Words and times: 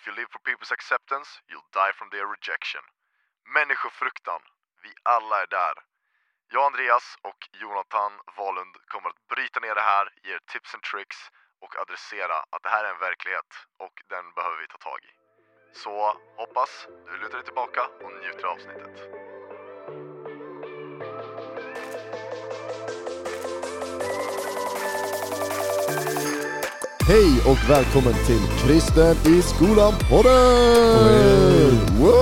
If 0.00 0.06
you 0.06 0.14
live 0.16 0.30
for 0.32 0.38
people's 0.38 0.72
acceptance, 0.72 1.28
you'll 1.48 1.70
die 1.72 1.92
from 1.98 2.08
their 2.10 2.26
rejection. 2.26 2.80
Människofruktan. 3.56 4.40
Vi 4.82 4.92
alla 5.02 5.42
är 5.42 5.46
där. 5.46 5.74
Jag, 6.48 6.64
Andreas 6.64 7.16
och 7.22 7.48
Jonathan 7.52 8.12
Wahlund 8.36 8.76
kommer 8.86 9.08
att 9.08 9.26
bryta 9.28 9.60
ner 9.60 9.74
det 9.74 9.80
här, 9.80 10.14
ge 10.22 10.32
er 10.34 10.40
tips 10.52 10.74
and 10.74 10.82
tricks 10.82 11.16
och 11.60 11.76
adressera 11.76 12.36
att 12.50 12.62
det 12.62 12.68
här 12.68 12.84
är 12.84 12.90
en 12.94 12.98
verklighet 12.98 13.50
och 13.78 14.02
den 14.08 14.32
behöver 14.32 14.56
vi 14.56 14.66
ta 14.66 14.78
tag 14.78 15.00
i. 15.04 15.12
Så 15.72 16.20
hoppas 16.36 16.86
du 17.06 17.16
lutar 17.18 17.36
dig 17.38 17.44
tillbaka 17.44 17.82
och 18.02 18.12
njuter 18.12 18.44
av 18.44 18.52
avsnittet. 18.54 19.19
Hej 27.10 27.40
och 27.46 27.70
välkommen 27.70 28.14
till 28.26 28.40
Kristen 28.58 29.16
i 29.26 29.42
skolan 29.42 29.92
podden! 30.10 31.98
Woo! 31.98 32.14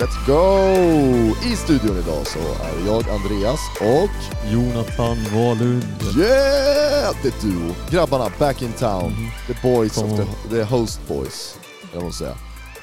Let's 0.00 0.26
go! 0.26 1.50
I 1.50 1.56
studion 1.56 1.96
idag 1.96 2.26
så 2.26 2.38
är 2.38 2.86
jag 2.86 3.08
Andreas 3.08 3.60
och 3.80 4.50
Jonathan 4.52 5.16
Wahlund. 5.34 5.84
yeah! 6.18 7.14
Det 7.22 7.28
är 7.28 7.42
duo. 7.42 7.74
Grabbarna 7.90 8.32
back 8.38 8.62
in 8.62 8.72
town. 8.72 9.12
The 9.46 9.68
boys 9.68 9.94
Kom 9.94 10.12
of 10.12 10.18
the, 10.18 10.48
the 10.48 10.62
host 10.62 11.00
boys. 11.08 11.58
Jag 11.92 12.02
måste 12.02 12.24
säga. 12.24 12.36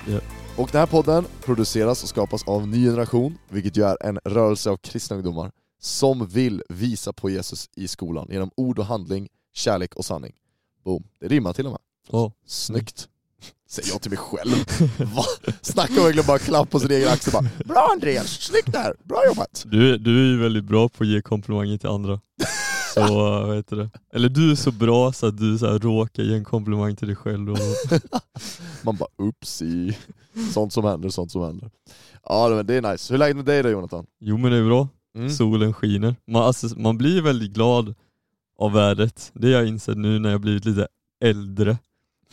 Ja. 0.07 0.19
Och 0.57 0.69
den 0.71 0.79
här 0.79 0.87
podden 0.87 1.25
produceras 1.45 2.03
och 2.03 2.09
skapas 2.09 2.47
av 2.47 2.67
Ny 2.67 2.85
Generation, 2.85 3.37
vilket 3.49 3.77
ju 3.77 3.83
är 3.83 3.97
en 4.01 4.19
rörelse 4.25 4.69
av 4.69 4.77
kristna 4.77 5.15
ungdomar 5.15 5.51
som 5.81 6.27
vill 6.27 6.63
visa 6.69 7.13
på 7.13 7.29
Jesus 7.29 7.69
i 7.75 7.87
skolan 7.87 8.27
genom 8.29 8.51
ord 8.55 8.79
och 8.79 8.85
handling, 8.85 9.27
kärlek 9.53 9.95
och 9.95 10.05
sanning. 10.05 10.33
Boom. 10.87 11.03
Det 11.19 11.27
rimmar 11.27 11.53
till 11.53 11.65
och 11.65 11.71
med. 11.71 11.79
Ja. 12.11 12.31
Snyggt. 12.45 13.07
Säger 13.69 13.89
jag 13.89 14.01
till 14.01 14.11
mig 14.11 14.17
själv. 14.17 14.51
Va? 15.15 15.23
Snackar 15.61 16.03
verkligen 16.03 16.27
bara 16.27 16.39
klapp 16.39 16.69
på 16.69 16.79
sin 16.79 16.91
egen 16.91 17.09
axel 17.09 17.33
bara 17.33 17.49
Bra 17.65 17.89
Andreas, 17.93 18.27
snyggt 18.41 18.71
där, 18.71 18.93
bra 19.03 19.25
jobbat! 19.27 19.63
Du, 19.67 19.93
är- 19.93 19.97
du 19.97 20.21
är 20.21 20.25
ju 20.25 20.37
väldigt 20.41 20.63
bra 20.63 20.89
på 20.89 21.03
att 21.03 21.07
ge 21.09 21.21
komplimanger 21.21 21.77
till 21.77 21.89
andra. 21.89 22.19
Så 22.93 23.01
vad 23.15 23.55
heter 23.55 23.75
det? 23.75 23.89
Eller 24.13 24.29
du 24.29 24.51
är 24.51 24.55
så 24.55 24.71
bra 24.71 25.13
så 25.13 25.27
att 25.27 25.37
du 25.37 25.57
så 25.57 25.65
här 25.71 25.79
råkar 25.79 26.23
ge 26.23 26.35
en 26.35 26.43
komplimang 26.45 26.95
till 26.95 27.07
dig 27.07 27.15
själv. 27.15 27.51
Och, 27.51 27.57
Man 28.83 28.95
bara 28.97 29.09
upsi. 29.17 29.97
Sånt 30.53 30.73
som 30.73 30.83
händer, 30.85 31.09
sånt 31.09 31.31
som 31.31 31.41
händer. 31.41 31.69
Ja 32.23 32.49
men 32.49 32.65
det 32.65 32.75
är 32.75 32.91
nice. 32.91 33.13
Hur 33.13 33.15
är 33.15 33.19
läget 33.19 33.35
med 33.35 33.45
dig 33.45 33.63
då 33.63 33.69
Jonathan? 33.69 34.05
jo 34.21 34.37
men 34.37 34.51
det 34.51 34.57
är 34.57 34.65
bra, 34.65 34.87
Mm. 35.15 35.29
solen 35.29 35.73
skiner. 35.73 36.15
Man, 36.27 36.43
alltså, 36.43 36.79
man 36.79 36.97
blir 36.97 37.21
väldigt 37.21 37.51
glad 37.51 37.95
av 38.57 38.71
vädret. 38.73 39.31
Det 39.33 39.47
har 39.47 39.59
jag 39.59 39.67
insett 39.67 39.97
nu 39.97 40.19
när 40.19 40.31
jag 40.31 40.41
blivit 40.41 40.65
lite 40.65 40.87
äldre. 41.23 41.77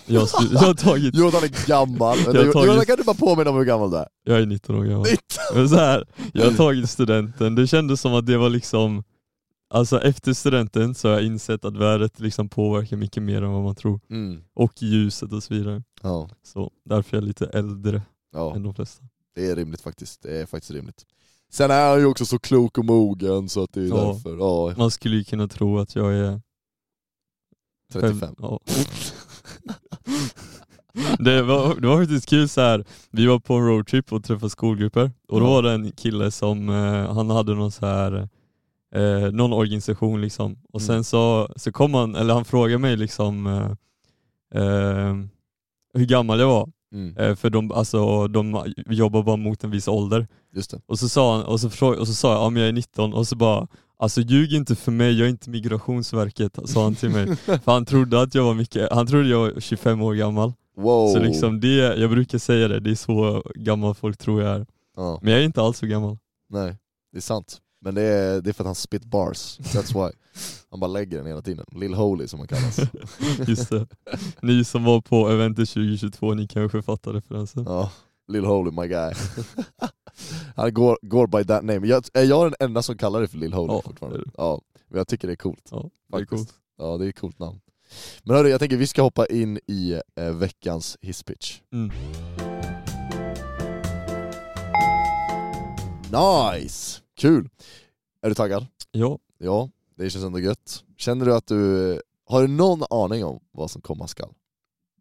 Jag, 0.07 0.29
jag 0.53 0.61
har 0.61 0.75
tagit, 0.75 1.15
Jonathan 1.15 1.45
är 1.45 1.67
gammal. 1.67 2.19
Jag 2.19 2.35
tagit- 2.35 2.55
Jonathan 2.55 2.85
kan 2.87 2.97
du 2.97 3.03
bara 3.05 3.17
påminna 3.17 3.51
om 3.51 3.57
hur 3.57 3.65
gammal 3.65 3.91
du 3.91 3.97
är? 3.97 4.09
jag 4.25 4.41
är 4.41 4.47
19 4.47 4.77
år 4.77 4.85
gammal. 4.85 5.03
19! 5.03 5.19
Men 5.55 5.69
så 5.69 5.77
här, 5.77 6.07
jag 6.33 6.45
har 6.45 6.57
tagit 6.57 6.91
studenten, 6.91 7.55
det 7.55 7.67
kändes 7.67 8.01
som 8.01 8.15
att 8.15 8.27
det 8.27 8.37
var 8.39 8.51
liksom 8.51 9.05
Alltså 9.71 10.01
efter 10.03 10.33
studenten 10.33 10.95
så 10.95 11.09
har 11.09 11.15
jag 11.15 11.25
insett 11.25 11.65
att 11.65 11.77
vädret 11.77 12.21
liksom 12.21 12.49
påverkar 12.49 12.97
mycket 12.97 13.23
mer 13.23 13.43
än 13.43 13.53
vad 13.53 13.63
man 13.63 13.75
tror. 13.75 14.01
Mm. 14.11 14.43
Och 14.55 14.83
ljuset 14.83 15.33
och 15.33 15.43
så 15.43 15.55
vidare. 15.55 15.83
Ja. 16.03 16.31
Så 16.43 16.71
därför 16.85 17.17
är 17.17 17.21
jag 17.21 17.27
lite 17.27 17.47
äldre 17.47 18.03
ja, 18.33 18.55
än 18.57 18.63
de 18.63 18.75
flesta. 18.75 19.05
det 19.35 19.47
är 19.47 19.57
rimligt 19.57 19.81
faktiskt. 19.81 20.23
Det 20.23 20.41
är 20.41 20.47
faktiskt 20.47 20.71
rimligt. 20.71 21.07
Sen 21.55 21.71
är 21.71 21.89
han 21.91 21.99
ju 21.99 22.07
också 22.07 22.27
så 22.27 22.39
klok 22.39 22.79
och 22.79 22.85
mogen 22.85 23.49
så 23.49 23.63
att 23.63 23.73
det 23.73 23.81
är 23.81 23.85
Ja. 23.89 23.97
därför. 23.97 24.37
Ja, 24.39 24.75
Man 24.77 24.91
skulle 24.91 25.17
ju 25.17 25.25
kunna 25.25 25.49
tro 25.49 25.79
att 25.79 25.95
jag 25.97 26.15
är... 26.15 26.41
35. 27.93 28.21
fem- 28.21 28.35
ja. 28.39 28.61
det, 31.19 31.43
var, 31.43 31.81
det 31.81 31.87
var 31.89 31.99
faktiskt 32.01 32.29
kul 32.29 32.49
så 32.49 32.61
här. 32.61 32.85
vi 33.11 33.27
var 33.27 33.39
på 33.39 33.55
en 33.55 33.67
roadtrip 33.67 34.13
och 34.13 34.25
träffade 34.25 34.51
skolgrupper 34.51 35.11
och 35.29 35.41
då 35.41 35.47
var 35.47 35.63
det 35.63 35.73
en 35.73 35.93
kille 35.93 36.31
som, 36.31 36.69
eh, 36.69 37.15
han 37.15 37.31
hade 37.31 37.55
någon 37.55 37.73
så 37.73 37.87
här 37.87 38.29
eh, 38.95 39.33
någon 39.33 39.53
organisation 39.53 40.21
liksom. 40.21 40.53
Och 40.73 40.81
Mm. 40.81 40.87
sen 40.87 41.05
så, 41.05 41.49
så 41.57 41.73
kom 41.73 41.95
han, 41.95 42.15
eller 42.15 42.35
han 42.35 42.45
frågade 42.45 42.79
mig 42.79 42.97
liksom 42.97 43.47
eh, 43.47 44.63
eh, 44.63 45.15
hur 45.95 46.05
gammal 46.07 46.41
jag 46.41 46.47
var. 46.49 46.71
Mm. 46.95 47.17
Eh, 47.17 47.35
för 47.37 47.51
de, 47.51 47.73
alltså, 47.73 48.29
de 48.29 48.65
jobbar 48.87 49.23
bara 49.23 49.37
mot 49.37 49.65
en 49.65 49.71
viss 49.71 49.89
ålder. 49.89 50.27
Just 50.55 50.71
det. 50.71 50.81
Och 50.87 50.99
så 50.99 51.09
sa 51.09 51.37
han, 51.37 51.45
och 51.45 51.61
så, 51.61 51.69
frå- 51.69 51.95
och 51.97 52.07
så 52.07 52.15
sa 52.15 52.33
jag, 52.33 52.43
ja 52.43 52.51
men 52.51 52.63
jag 52.63 52.69
är 52.69 52.73
19 52.73 53.15
och 53.15 53.29
så 53.29 53.37
bara 53.37 53.67
Alltså 53.97 54.21
ljug 54.21 54.53
inte 54.53 54.75
för 54.75 54.93
mig, 54.93 55.19
jag 55.19 55.27
är 55.27 55.31
inte 55.31 55.51
migrationsverket, 55.51 56.59
sa 56.65 56.83
han 56.83 56.95
till 56.95 57.11
mig. 57.11 57.37
för 57.37 57.73
han 57.73 57.85
trodde 57.85 58.21
att 58.23 58.35
jag 58.35 58.45
var 58.45 58.55
mycket, 58.55 58.93
han 58.93 59.07
trodde 59.07 59.29
jag 59.29 59.39
var 59.39 59.61
25 59.61 60.03
år 60.03 60.15
gammal. 60.15 60.53
Wow. 60.77 61.13
Så 61.13 61.19
liksom 61.19 61.61
det, 61.61 61.97
jag 61.97 62.11
brukar 62.11 62.39
säga 62.39 62.69
det, 62.69 62.81
det 62.81 62.91
är 62.91 62.95
så 62.95 63.43
gammal 63.55 63.95
folk 63.95 64.17
tror 64.17 64.43
jag 64.43 64.55
är. 64.55 64.67
Ja. 64.97 65.19
Men 65.23 65.33
jag 65.33 65.41
är 65.41 65.45
inte 65.45 65.63
alls 65.63 65.79
så 65.79 65.87
gammal. 65.87 66.19
Nej, 66.51 66.77
det 67.13 67.19
är 67.19 67.23
sant. 67.23 67.59
Men 67.85 67.95
det 67.95 68.03
är, 68.03 68.41
det 68.41 68.51
är 68.51 68.53
för 68.53 68.65
att 68.65 68.69
han 68.69 68.75
spit 68.75 69.05
bars, 69.05 69.59
that's 69.59 70.07
why. 70.07 70.13
Han 70.71 70.81
bara 70.81 70.87
lägger 70.87 71.17
den 71.19 71.27
hela 71.27 71.43
tiden. 71.43 71.67
Lil 71.73 71.95
Holy 71.95 72.29
som 72.29 72.39
han 72.39 72.49
kallas. 72.49 72.79
Just 73.49 73.71
det. 73.71 73.87
Ni 74.43 74.65
som 74.65 74.85
var 74.85 75.01
på 75.01 75.29
eventet 75.29 75.69
2022, 75.69 76.35
ni 76.35 76.47
kanske 76.47 76.83
fattar 76.83 77.13
referensen. 77.13 77.65
Ja, 77.67 77.93
Lil 78.29 78.45
Holy 78.45 78.71
my 78.71 78.89
guy. 78.89 79.15
han 80.57 80.75
går, 80.75 80.99
går 81.03 81.27
by 81.27 81.45
that 81.45 81.65
name. 81.65 81.87
Jag, 81.87 82.05
är 82.15 82.25
jag 82.25 82.47
den 82.47 82.55
enda 82.61 82.83
som 82.83 82.99
kallar 82.99 83.21
det 83.21 83.29
för 83.29 83.39
Lil 83.39 83.53
Holy 83.53 83.73
Ja, 83.73 83.83
fortfarande? 83.83 84.21
Ja, 84.37 84.61
men 84.89 84.99
jag 84.99 85.09
tycker 85.09 85.29
det 85.29 85.35
är 85.35 85.37
coolt. 85.37 85.69
Ja, 85.71 85.91
det 86.13 86.19
är 86.19 86.25
coolt. 86.25 86.55
Ja, 86.79 86.97
det 86.99 87.05
är 87.05 87.09
ett 87.09 87.21
coolt 87.21 87.39
namn. 87.39 87.61
Men 88.23 88.37
hörru, 88.37 88.49
jag 88.49 88.61
tänker 88.61 88.77
vi 88.77 88.87
ska 88.87 89.03
hoppa 89.03 89.27
in 89.27 89.59
i 89.67 90.01
eh, 90.17 90.31
veckans 90.31 90.99
hisspitch. 91.01 91.61
Mm. 91.73 91.91
Nice! 96.13 97.04
Kul! 97.15 97.49
Är 98.21 98.29
du 98.29 98.35
taggad? 98.35 98.67
Ja, 98.91 99.19
Ja, 99.39 99.71
det 99.95 100.11
känns 100.11 100.25
ändå 100.25 100.39
gött. 100.39 100.85
Känner 100.97 101.27
du 101.27 101.35
att 101.35 101.47
du, 101.47 102.03
har 102.25 102.43
du 102.43 102.49
någon 102.49 102.83
aning 102.91 103.25
om 103.25 103.41
vad 103.51 103.71
som 103.71 103.83
komma 103.83 104.07
skall? 104.07 104.35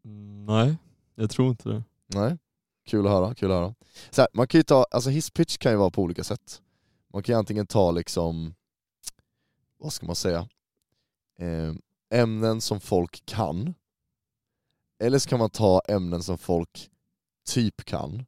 mm, 0.06 0.46
nej, 0.46 0.78
jag 1.16 1.30
tror 1.30 1.50
inte 1.50 1.70
det. 1.70 1.84
Nej? 2.08 2.38
Kul 2.86 3.06
att 3.06 3.12
höra, 3.12 3.36
kul 3.36 3.52
att 3.52 3.58
höra. 3.58 3.76
Så 4.10 4.22
här, 4.22 4.28
man 4.34 4.48
kan 4.48 4.60
ju 4.60 4.64
ta, 4.64 4.86
alltså 4.92 5.10
hisspitch 5.10 5.58
kan 5.58 5.72
ju 5.72 5.78
vara 5.78 5.90
på 5.90 6.02
olika 6.02 6.24
sätt. 6.24 6.62
Man 7.14 7.24
kan 7.24 7.34
ju 7.34 7.40
antingen 7.40 7.68
ta 7.68 7.92
liksom, 7.92 8.56
vad 9.78 9.94
ska 9.94 10.06
man 10.06 10.16
säga, 10.16 10.48
eh, 11.40 11.74
ämnen 12.20 12.62
som 12.62 12.80
folk 12.80 13.26
kan, 13.26 13.74
eller 15.00 15.20
så 15.20 15.30
kan 15.30 15.40
man 15.40 15.50
ta 15.50 15.82
ämnen 15.88 16.24
som 16.24 16.38
folk 16.38 16.90
typ 17.48 17.86
kan, 17.86 18.26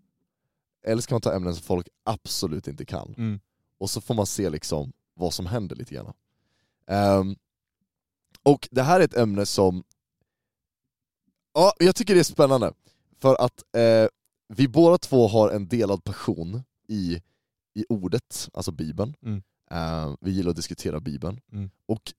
eller 0.84 1.02
så 1.02 1.07
kan 1.07 1.16
man 1.16 1.22
ta 1.22 1.35
ämnen 1.35 1.56
som 1.56 1.63
folk 1.63 1.88
absolut 2.03 2.67
inte 2.67 2.85
kan. 2.85 3.13
Mm. 3.17 3.40
Och 3.77 3.89
så 3.89 4.01
får 4.01 4.13
man 4.13 4.25
se 4.25 4.49
liksom 4.49 4.93
vad 5.13 5.33
som 5.33 5.45
händer 5.45 5.75
lite 5.75 5.95
grann. 5.95 6.13
Ehm, 6.87 7.35
och 8.43 8.67
det 8.71 8.83
här 8.83 8.99
är 8.99 9.03
ett 9.03 9.17
ämne 9.17 9.45
som, 9.45 9.83
ja, 11.53 11.73
jag 11.79 11.95
tycker 11.95 12.13
det 12.13 12.19
är 12.19 12.23
spännande. 12.23 12.73
För 13.19 13.35
att 13.35 13.63
eh, 13.77 14.07
vi 14.47 14.67
båda 14.67 14.97
två 14.97 15.27
har 15.27 15.49
en 15.49 15.67
delad 15.67 16.03
passion 16.03 16.63
i, 16.87 17.21
i 17.73 17.85
ordet, 17.89 18.49
alltså 18.53 18.71
bibeln. 18.71 19.15
Mm. 19.21 19.43
Ehm, 19.71 20.17
vi 20.21 20.31
gillar 20.31 20.49
att 20.49 20.55
diskutera 20.55 20.99
bibeln. 20.99 21.39
Mm. 21.51 21.69
Och 21.85 22.13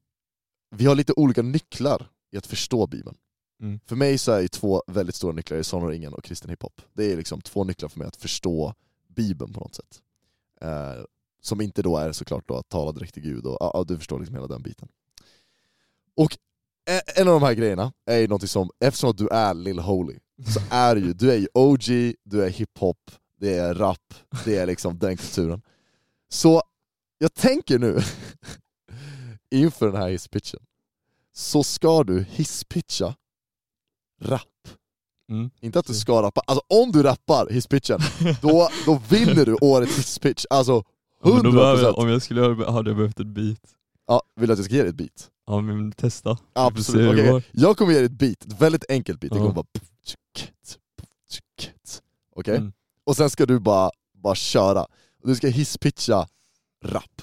vi 0.70 0.86
har 0.86 0.94
lite 0.94 1.12
olika 1.12 1.42
nycklar 1.42 2.10
i 2.30 2.36
att 2.36 2.46
förstå 2.46 2.86
bibeln. 2.86 3.16
Mm. 3.60 3.80
För 3.86 3.96
mig 3.96 4.18
så 4.18 4.32
är 4.32 4.40
ju 4.40 4.48
två 4.48 4.82
väldigt 4.86 5.14
stora 5.14 5.32
nycklar 5.32 5.58
i 5.58 5.62
och 5.72 5.88
ringen 5.88 6.14
och 6.14 6.24
kristen 6.24 6.50
hiphop. 6.50 6.82
Det 6.92 7.12
är 7.12 7.16
liksom 7.16 7.40
två 7.40 7.64
nycklar 7.64 7.88
för 7.88 7.98
mig 7.98 8.08
att 8.08 8.16
förstå 8.16 8.74
bibeln 9.08 9.52
på 9.52 9.60
något 9.60 9.74
sätt. 9.74 10.02
Eh, 10.60 11.04
som 11.46 11.60
inte 11.60 11.82
då 11.82 11.96
är 11.96 12.12
såklart 12.12 12.48
då 12.48 12.56
att 12.56 12.68
tala 12.68 12.92
direkt 12.92 13.14
till 13.14 13.22
Gud, 13.22 13.46
och 13.46 13.56
ja, 13.60 13.84
du 13.88 13.98
förstår 13.98 14.18
liksom 14.18 14.34
hela 14.34 14.46
den 14.46 14.62
biten. 14.62 14.88
Och 16.16 16.38
eh, 16.88 17.20
en 17.20 17.28
av 17.28 17.40
de 17.40 17.46
här 17.46 17.54
grejerna 17.54 17.92
är 18.06 18.18
ju 18.18 18.28
någonting 18.28 18.48
som, 18.48 18.70
eftersom 18.80 19.10
att 19.10 19.18
du 19.18 19.28
är 19.28 19.54
Lil 19.54 19.78
Holy, 19.78 20.18
så 20.54 20.60
är 20.70 20.94
du 20.94 21.00
ju, 21.00 21.12
du 21.12 21.32
är 21.32 21.36
ju 21.36 21.48
OG, 21.54 22.14
du 22.24 22.44
är 22.44 22.48
hiphop, 22.48 23.10
det 23.40 23.58
är 23.58 23.74
rap, 23.74 24.14
det 24.44 24.56
är 24.56 24.66
liksom 24.66 24.98
den 24.98 25.16
kulturen. 25.16 25.62
Så 26.28 26.62
jag 27.18 27.34
tänker 27.34 27.78
nu, 27.78 28.00
inför 29.50 29.86
den 29.86 29.96
här 29.96 30.08
hisspitchen, 30.08 30.60
så 31.32 31.62
ska 31.62 32.04
du 32.04 32.22
hisspitcha 32.22 33.14
rap. 34.22 34.42
Mm. 35.30 35.50
Inte 35.60 35.78
att 35.78 35.86
du 35.86 35.94
ska 35.94 36.22
rappa, 36.22 36.40
alltså 36.46 36.64
om 36.68 36.92
du 36.92 37.02
rappar 37.02 37.48
hisspitchen, 37.50 38.00
då, 38.42 38.68
då 38.86 39.00
vinner 39.10 39.46
du 39.46 39.54
årets 39.60 39.98
hisspitch. 39.98 40.44
Alltså 40.50 40.84
100%! 41.26 41.42
behöver 41.52 41.98
om 41.98 42.08
jag 42.08 42.22
skulle 42.22 42.40
göra 42.40 42.70
hade 42.70 42.90
jag 42.90 42.96
behövt 42.96 43.20
ett 43.20 43.26
beat. 43.26 43.60
Ja, 44.06 44.22
vill 44.36 44.46
du 44.46 44.52
att 44.52 44.58
jag 44.58 44.64
ska 44.64 44.74
ge 44.74 44.80
dig 44.82 44.90
ett 44.90 44.96
beat? 44.96 45.30
Ja 45.46 45.60
men 45.60 45.92
testa. 45.92 46.38
Absolut, 46.52 47.16
det 47.16 47.22
okej. 47.22 47.30
går. 47.32 47.42
Jag 47.52 47.76
kommer 47.76 47.92
ge 47.92 47.98
dig 47.98 48.06
ett 48.06 48.12
beat, 48.12 48.44
ett 48.44 48.60
väldigt 48.60 48.84
enkelt 48.90 49.20
beat, 49.20 49.32
det 49.32 49.38
kommer 49.38 49.52
bara 49.52 49.66
Okej? 52.36 52.56
Mm. 52.56 52.72
Och 53.04 53.16
sen 53.16 53.30
ska 53.30 53.46
du 53.46 53.58
bara, 53.58 53.90
bara 54.12 54.34
köra. 54.34 54.86
Du 55.24 55.34
ska 55.34 55.48
hisspitcha 55.48 56.28
rap, 56.84 57.22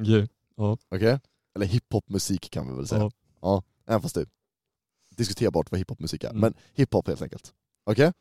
Okej. 0.00 0.28
Ja. 0.56 0.78
okej? 0.88 1.20
Eller 1.54 1.66
hiphopmusik 1.66 2.50
kan 2.50 2.68
vi 2.68 2.74
väl 2.74 2.88
säga. 2.88 3.00
Ja. 3.00 3.10
Ja, 3.40 3.62
även 3.86 4.02
fast 4.02 4.14
det 4.14 4.20
är 4.20 4.26
diskuterbart 5.16 5.70
vad 5.70 5.78
hiphopmusik 5.78 6.24
är. 6.24 6.28
Mm. 6.28 6.40
Men 6.40 6.54
hiphop 6.74 7.08
helt 7.08 7.22
enkelt. 7.22 7.52
Okej? 7.84 8.12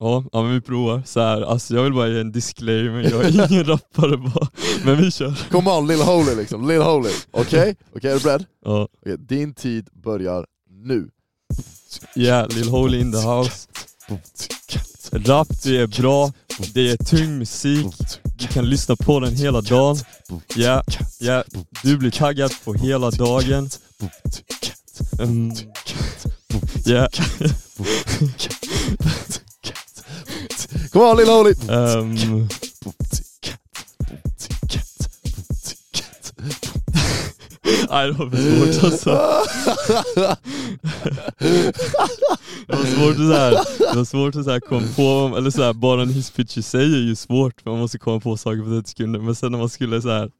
Ja, 0.00 0.24
ja 0.32 0.42
men 0.42 0.52
vi 0.54 0.60
provar. 0.60 1.02
Så 1.06 1.20
här, 1.20 1.40
alltså 1.42 1.74
jag 1.74 1.82
vill 1.82 1.92
bara 1.92 2.08
ge 2.08 2.20
en 2.20 2.32
disclaimer, 2.32 3.02
jag 3.10 3.24
är 3.24 3.50
ingen 3.52 3.64
rappare 3.68 4.16
bara. 4.16 4.48
Men 4.84 4.96
vi 5.02 5.10
kör. 5.10 5.34
Come 5.50 5.70
on 5.70 5.86
Lil 5.86 6.00
Holy 6.00 6.34
liksom, 6.34 6.68
Lil 6.68 6.82
Holy. 6.82 7.10
Okej? 7.30 7.76
Okej, 7.96 8.10
är 8.10 8.14
du 8.14 8.20
beredd? 8.20 8.44
Ja, 8.64 8.88
Okej, 9.02 9.16
din 9.18 9.54
tid 9.54 9.88
börjar 10.04 10.46
nu. 10.84 11.08
yeah, 12.16 12.48
Lil 12.48 12.68
Holy 12.68 13.00
in 13.00 13.12
the 13.12 13.18
house. 13.18 13.68
Rap, 15.12 15.48
det 15.62 15.76
är 15.76 15.86
bra, 15.86 16.32
det 16.74 16.90
är 16.90 16.96
tung 16.96 17.38
musik, 17.38 17.86
du 18.38 18.46
kan 18.46 18.68
lyssna 18.70 18.96
på 18.96 19.20
den 19.20 19.36
hela 19.36 19.60
dagen. 19.60 19.96
Ja, 20.56 20.82
ja, 21.20 21.44
du 21.82 21.96
blir 21.96 22.10
taggad 22.10 22.52
på 22.64 22.74
hela 22.74 23.10
dagen. 23.10 23.70
Mm. 25.20 25.52
Ja, 26.84 27.08
Come 30.92 31.04
on 31.04 31.16
Lil 31.16 31.28
Holy! 31.28 31.54
ehm, 31.68 32.48
nej 37.90 38.06
det 38.06 38.12
var 38.12 38.30
för 38.30 38.36
svårt 38.36 38.84
alltså. 38.84 39.10
Det 42.66 42.76
var 42.76 42.84
svårt 42.84 43.10
att, 43.10 43.16
så 43.16 43.32
här, 43.32 43.50
det 43.92 43.96
var 43.98 44.04
svårt 44.04 44.36
att 44.36 44.44
så 44.44 44.50
här 44.50 44.60
komma 44.60 44.86
på, 44.96 45.36
eller 45.36 45.50
så 45.50 45.62
här, 45.62 45.72
bara 45.72 46.02
en 46.02 46.08
hisspitch 46.08 46.58
i 46.58 46.62
sig 46.62 46.84
är 46.84 46.98
ju 47.08 47.16
svårt, 47.16 47.60
för 47.60 47.70
man 47.70 47.80
måste 47.80 47.98
komma 47.98 48.20
på 48.20 48.36
saker 48.36 48.62
på 48.62 48.68
30 48.70 48.88
sekunder, 48.90 49.20
men 49.20 49.34
sen 49.34 49.52
när 49.52 49.58
man 49.58 49.68
skulle 49.68 50.02
så 50.02 50.08
här, 50.08 50.30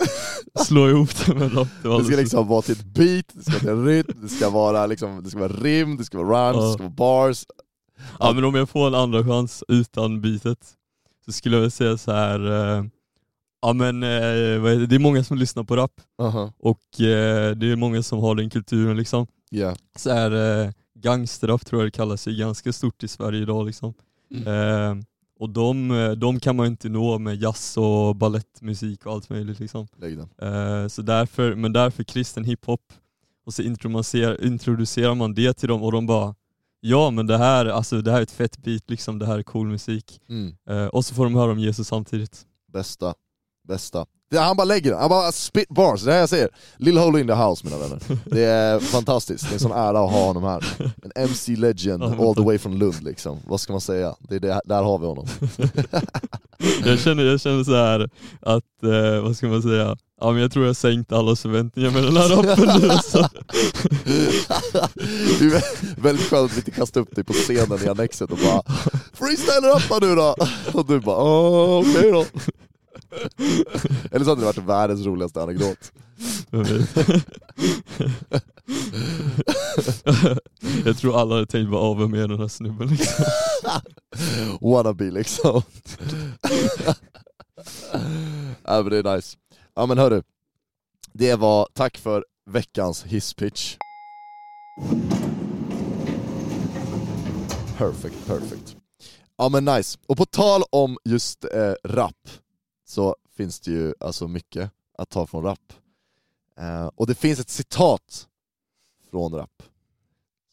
slå 0.67 0.89
ihop 0.89 1.11
det 1.27 1.35
med 1.35 1.57
rap, 1.57 1.69
det 1.83 1.99
Det 1.99 2.05
ska 2.05 2.17
liksom 2.17 2.49
vara 2.49 2.63
till 2.63 2.73
ett 2.73 2.85
beat, 2.85 3.25
det 3.33 3.43
ska 3.43 3.53
vara 3.53 3.61
till 3.61 3.69
en 3.69 3.85
rytm, 3.85 4.15
det 4.23 4.29
ska 4.29 4.51
vara, 4.51 4.87
liksom, 4.87 5.23
det 5.25 5.31
ska 5.31 5.39
vara 5.39 5.53
rim, 5.53 5.97
det 5.97 6.05
ska 6.05 6.23
vara 6.23 6.51
rhymes, 6.51 6.65
det 6.65 6.73
ska 6.73 6.83
vara 6.83 6.91
bars. 6.91 7.45
Ja 8.19 8.33
men 8.33 8.45
om 8.45 8.55
jag 8.55 8.69
får 8.69 8.87
en 8.87 8.95
andra 8.95 9.25
chans 9.25 9.65
utan 9.69 10.21
bitet 10.21 10.59
så 11.25 11.33
skulle 11.33 11.57
jag 11.57 11.73
säga 11.73 11.97
så 11.99 12.13
här. 12.13 12.51
Eh, 12.51 12.85
ja 13.63 13.73
men 13.73 14.03
eh, 14.03 14.09
det? 14.89 14.95
är 14.95 14.99
många 14.99 15.25
som 15.25 15.39
lyssnar 15.39 15.65
på 15.65 15.77
rap 15.77 16.01
Uh-huh. 16.19 16.53
och 16.59 17.01
eh, 17.01 17.57
det 17.57 17.73
är 17.73 17.77
många 17.77 18.03
som 18.03 18.19
har 18.19 18.35
den 18.35 18.51
kulturen 18.51 18.97
liksom. 18.97 19.27
Yeah. 19.53 19.77
Så 19.97 20.11
här, 20.13 20.65
eh, 20.65 20.71
gangsterrap 20.99 21.67
tror 21.67 21.83
jag 21.83 21.87
det 21.87 21.97
kallas, 21.97 22.27
är 22.27 22.33
ganska 22.33 22.73
stort 22.73 23.03
i 23.03 23.09
Sverige 23.09 23.43
idag 23.43 23.67
liksom. 23.67 23.95
Eh, 24.47 24.95
och 25.39 25.51
de, 25.51 25.89
de 26.19 26.41
kan 26.41 26.57
man 26.57 26.67
ju 26.67 26.71
inte 26.71 26.89
nå 26.89 27.19
med 27.19 27.37
jazz 27.37 27.77
och 27.77 28.17
ballettmusik 28.17 29.07
och 29.07 29.13
allt 29.13 29.31
möjligt 29.31 29.61
liksom. 29.61 29.87
Så 30.91 31.03
därför, 31.03 31.55
men 31.55 31.73
därför 31.73 32.05
kristen 32.05 32.45
hiphop, 32.45 32.93
och 33.47 33.55
så 33.55 33.63
introducerar 34.43 35.15
man 35.15 35.35
det 35.35 35.53
till 35.53 35.69
dem 35.69 35.83
och 35.83 35.93
de 35.93 36.07
bara 36.07 36.35
Ja 36.81 37.11
men 37.11 37.27
det 37.27 37.39
här, 37.39 37.67
alltså, 37.67 38.01
det 38.03 38.11
här 38.11 38.19
är 38.19 38.23
ett 38.23 38.31
fett 38.31 38.59
beat 38.59 38.91
liksom, 38.91 39.19
det 39.19 39.27
här 39.27 39.39
är 39.39 39.43
cool 39.43 39.67
musik. 39.67 40.21
Mm. 40.29 40.57
Eh, 40.71 40.87
och 40.87 41.05
så 41.05 41.15
får 41.15 41.25
de 41.25 41.35
höra 41.35 41.53
om 41.53 41.59
Jesus 41.59 41.89
samtidigt. 41.89 42.47
Bästa, 42.73 43.15
bästa. 43.69 44.07
Det, 44.31 44.39
han 44.39 44.57
bara 44.57 44.65
lägger 44.65 44.95
han 44.95 45.09
bara 45.09 45.33
spit 45.33 45.69
bars, 45.69 46.03
det 46.03 46.11
är 46.11 46.15
det 46.15 46.21
jag 46.21 46.29
säger. 46.29 46.49
Lil 46.77 46.99
Holy 46.99 47.21
in 47.21 47.27
the 47.27 47.35
house 47.35 47.67
mina 47.67 47.79
vänner. 47.79 48.01
Det 48.25 48.45
är 48.45 48.81
fantastiskt, 48.81 49.45
det 49.45 49.51
är 49.51 49.55
en 49.55 49.61
sån 49.61 49.73
ära 49.73 50.05
att 50.05 50.13
ha 50.13 50.25
honom 50.27 50.43
här. 50.43 50.65
En 51.03 51.23
MC 51.23 51.57
legend 51.57 52.03
all 52.03 52.35
the 52.35 52.43
way 52.43 52.59
från 52.59 52.79
Lund 52.79 53.03
liksom. 53.03 53.39
Vad 53.47 53.61
ska 53.61 53.73
man 53.73 53.81
säga? 53.81 54.15
Det 54.19 54.35
är 54.35 54.41
det, 54.41 54.61
där 54.65 54.83
har 54.83 54.99
vi 54.99 55.07
honom. 55.07 55.27
Jag 56.85 56.99
känner, 56.99 57.25
jag 57.25 57.41
känner 57.41 57.65
så 57.65 57.75
här 57.75 58.11
att, 58.41 58.83
eh, 58.83 59.23
vad 59.23 59.37
ska 59.37 59.47
man 59.47 59.63
säga, 59.63 59.97
ja 60.21 60.33
men 60.33 60.43
jag 60.43 60.53
tror 60.53 60.67
jag 60.67 60.77
sänkt 60.77 61.13
allas 61.13 61.43
förväntningar 61.43 61.91
med 61.91 62.03
den 62.03 62.17
här 62.17 62.29
rappen 62.29 62.81
nu 62.81 62.89
alltså. 62.91 63.29
det 65.39 65.45
är 65.45 65.51
vä- 65.61 66.01
väldigt 66.03 66.27
skönt 66.27 66.51
att 66.51 66.57
vi 66.57 66.61
inte 66.61 66.71
kastar 66.71 67.01
upp 67.01 67.15
dig 67.15 67.25
på 67.25 67.33
scenen 67.33 67.85
i 67.85 67.89
annexet 67.89 68.31
och 68.31 68.39
bara 68.39 68.63
Freestyle-rappa 69.13 69.99
nu 70.07 70.15
då! 70.15 70.35
Och 70.73 70.87
du 70.87 71.01
bara 71.01 71.79
okej 71.79 72.11
då. 72.13 72.25
Eller 74.11 74.25
så 74.25 74.31
hade 74.31 74.41
det 74.41 74.47
varit 74.47 74.59
världens 74.59 75.07
roligaste 75.07 75.43
anekdot. 75.43 75.93
Jag 80.85 80.99
tror 80.99 81.21
alla 81.21 81.35
hade 81.35 81.47
tänkt 81.47 81.71
bara, 81.71 81.95
vem 81.95 82.15
är 82.15 82.29
den 82.29 82.39
här 82.41 82.49
snubben 82.49 82.89
liksom. 82.89 83.25
Wannabe 84.71 85.11
liksom. 85.11 85.63
ja 88.65 88.83
men 88.83 88.91
det 88.91 88.99
är 88.99 89.17
nice. 89.17 89.37
Ja 89.81 89.87
men 89.87 89.99
hörru, 89.99 90.23
det 91.13 91.35
var 91.35 91.69
tack 91.73 91.99
för 91.99 92.27
veckans 92.47 93.05
hisspitch. 93.05 93.77
Perfect, 97.77 98.27
perfect. 98.27 98.77
Ja 99.37 99.49
men 99.49 99.65
nice. 99.65 99.99
Och 100.07 100.17
på 100.17 100.27
tal 100.27 100.63
om 100.71 100.99
just 101.05 101.45
eh, 101.45 101.75
rap, 101.85 102.29
så 102.85 103.17
finns 103.37 103.61
det 103.61 103.71
ju 103.71 103.95
alltså 104.01 104.29
mycket 104.29 104.71
att 104.99 105.09
ta 105.09 105.27
från 105.27 105.43
rap. 105.45 105.73
Eh, 106.57 106.87
och 106.87 107.07
det 107.07 107.15
finns 107.15 107.41
ett 107.41 107.51
citat 107.51 108.29
från 109.11 109.35
rap, 109.35 109.63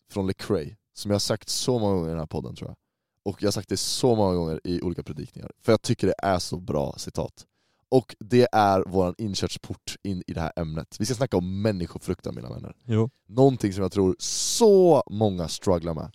från 0.10 0.28
Lecrae, 0.28 0.76
som 0.94 1.12
jag 1.12 1.16
har 1.16 1.20
sagt 1.20 1.50
så 1.50 1.80
många 1.80 1.94
gånger 1.94 2.08
i 2.08 2.12
den 2.12 2.20
här 2.20 2.26
podden 2.26 2.56
tror 2.56 2.70
jag. 2.70 2.78
Och 3.24 3.44
jag 3.44 3.48
har 3.48 3.52
sagt 3.52 3.70
det 3.70 3.78
så 3.78 4.16
många 4.16 4.36
gånger 4.36 4.62
i 4.64 4.82
olika 4.82 5.04
predikningar, 5.04 5.52
för 5.62 5.72
jag 5.72 5.82
tycker 5.82 6.08
det 6.08 6.16
är 6.18 6.40
så 6.40 6.60
bra 6.60 6.96
citat. 6.98 7.46
Och 7.90 8.16
det 8.20 8.48
är 8.52 8.84
vår 8.88 9.16
inkörsport 9.18 9.96
in 10.04 10.24
i 10.28 10.34
det 10.34 10.42
här 10.42 10.52
ämnet. 10.56 10.96
Vi 11.00 11.06
ska 11.06 11.16
snacka 11.16 11.38
om 11.38 11.62
människofruktan 11.62 12.36
mina 12.36 12.50
vänner. 12.50 12.76
Jo. 12.86 13.10
Någonting 13.26 13.74
som 13.74 13.82
jag 13.82 13.92
tror 13.92 14.16
så 14.20 15.04
många 15.10 15.48
strugglar 15.48 15.94
med. 15.94 16.12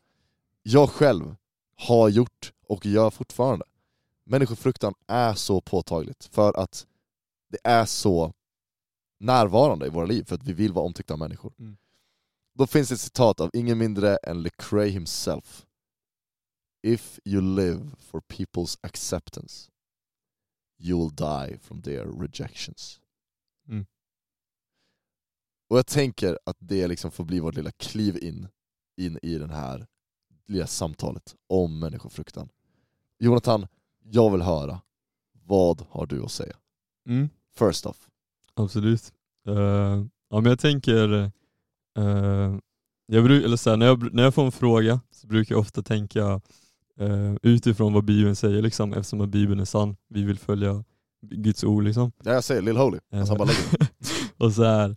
Jag 0.63 0.91
själv 0.91 1.37
har 1.77 2.09
gjort 2.09 2.53
och 2.69 2.87
gör 2.87 3.11
fortfarande. 3.11 3.65
Människofruktan 4.25 4.95
är 5.07 5.35
så 5.35 5.61
påtagligt 5.61 6.25
för 6.25 6.61
att 6.61 6.87
det 7.49 7.59
är 7.65 7.85
så 7.85 8.33
närvarande 9.21 9.87
i 9.87 9.91
våra 9.91 10.07
liv 10.07 10.25
för 10.25 10.35
att 10.35 10.43
vi 10.43 10.53
vill 10.53 10.73
vara 10.73 10.85
omtyckta 10.85 11.15
av 11.15 11.19
människor. 11.19 11.53
Mm. 11.59 11.77
Då 12.55 12.67
finns 12.67 12.89
det 12.89 12.95
ett 12.95 13.01
citat 13.01 13.41
av 13.41 13.51
ingen 13.53 13.79
mindre 13.79 14.17
än 14.17 14.43
Lecrae 14.43 14.89
himself. 14.89 15.67
If 16.83 17.19
you 17.25 17.57
live 17.57 17.91
for 17.99 18.21
people's 18.21 18.79
acceptance 18.83 19.72
you 20.82 20.99
will 20.99 21.14
die 21.14 21.58
from 21.58 21.82
their 21.82 22.05
rejections. 22.05 23.00
Mm. 23.69 23.87
Och 25.69 25.79
jag 25.79 25.87
tänker 25.87 26.38
att 26.44 26.56
det 26.58 26.87
liksom 26.87 27.11
får 27.11 27.25
bli 27.25 27.40
vårt 27.40 27.55
lilla 27.55 27.70
kliv 27.70 28.19
in, 28.23 28.49
in 28.96 29.19
i 29.23 29.38
det 29.38 29.55
här 29.55 29.87
lilla 30.46 30.67
samtalet 30.67 31.34
om 31.46 31.79
människofruktan. 31.79 32.49
Jonathan, 33.19 33.67
jag 34.03 34.31
vill 34.31 34.43
höra, 34.43 34.81
vad 35.32 35.86
har 35.91 36.06
du 36.06 36.22
att 36.22 36.32
säga? 36.32 36.56
Mm. 37.08 37.29
First 37.58 37.86
off. 37.86 38.08
Absolut. 38.55 39.12
Eh, 39.46 39.55
ja, 40.29 40.41
men 40.41 40.44
jag 40.44 40.58
tänker, 40.58 41.12
eh, 41.98 42.56
jag 43.06 43.24
bruk, 43.24 43.44
eller 43.44 43.56
så 43.56 43.70
här, 43.70 43.77
när, 43.77 43.86
jag, 43.86 44.15
när 44.15 44.22
jag 44.22 44.34
får 44.34 44.44
en 44.44 44.53
fråga 44.53 45.01
så 45.10 45.27
brukar 45.27 45.55
jag 45.55 45.60
ofta 45.60 45.82
tänka 45.82 46.41
eh, 47.01 47.34
utifrån 47.43 47.93
vad 47.93 48.05
Bibeln 48.05 48.37
säger, 48.37 48.63
liksom, 48.63 48.93
eftersom 48.93 49.20
att 49.20 49.29
Bibeln 49.29 49.61
är 49.61 49.65
sann. 49.65 49.96
Vi 50.08 50.25
vill 50.25 50.39
följa 50.39 50.84
Guds 51.27 51.65
ord. 51.65 51.84
Liksom. 51.84 52.13
Ja, 52.25 52.32
jag 52.32 52.44
säger 52.44 52.63
Lil 52.63 52.77
Holy. 52.77 52.99
Alltså, 53.13 53.37
bara 53.37 53.49
och 54.37 54.53
så 54.53 54.65
här, 54.65 54.96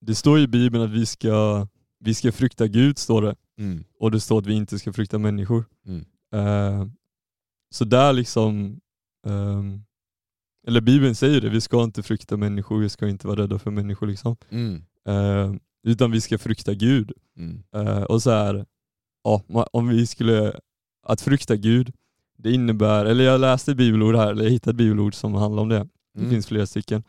det 0.00 0.14
står 0.14 0.38
i 0.38 0.46
Bibeln 0.46 0.84
att 0.84 0.90
vi 0.90 1.06
ska, 1.06 1.66
vi 2.00 2.14
ska 2.14 2.32
frukta 2.32 2.66
Gud, 2.66 2.98
står 2.98 3.22
det. 3.22 3.36
mm. 3.58 3.84
Och 3.98 4.10
det 4.10 4.20
står 4.20 4.38
att 4.38 4.46
vi 4.46 4.54
inte 4.54 4.78
ska 4.78 4.92
frukta 4.92 5.18
människor. 5.18 5.64
Mm. 5.86 6.04
Eh, 6.34 6.86
så 7.74 7.84
där 7.84 8.12
liksom, 8.12 8.80
ehm, 9.26 9.82
eller 10.66 10.80
Bibeln 10.80 11.14
säger 11.14 11.40
det, 11.40 11.48
vi 11.48 11.60
ska 11.60 11.82
inte 11.82 12.02
frukta 12.02 12.36
människor, 12.36 12.78
vi 12.78 12.88
ska 12.88 13.08
inte 13.08 13.26
vara 13.26 13.42
rädda 13.42 13.58
för 13.58 13.70
människor. 13.70 14.06
Liksom. 14.06 14.36
Mm. 14.50 14.82
Eh, 15.08 15.54
utan 15.86 16.10
vi 16.10 16.20
ska 16.20 16.38
frukta 16.38 16.74
Gud. 16.74 17.12
Mm. 17.36 17.62
Eh, 17.74 18.02
och 18.02 18.22
så 18.22 18.30
här, 18.30 18.66
ja, 19.24 19.42
om 19.72 19.88
vi 19.88 20.06
skulle, 20.06 20.60
att 21.12 21.20
frukta 21.20 21.56
Gud, 21.56 21.92
det 22.38 22.52
innebär, 22.52 23.04
eller 23.04 23.24
jag 23.24 23.40
läste 23.40 23.74
bibelord 23.74 24.16
här, 24.16 24.30
eller 24.30 24.44
jag 24.44 24.50
hittade 24.50 24.74
bibelord 24.74 25.14
som 25.14 25.34
handlar 25.34 25.62
om 25.62 25.68
det. 25.68 25.88
Det 26.14 26.20
Mm. 26.20 26.30
finns 26.30 26.46
flera 26.46 26.66
stycken. 26.66 27.02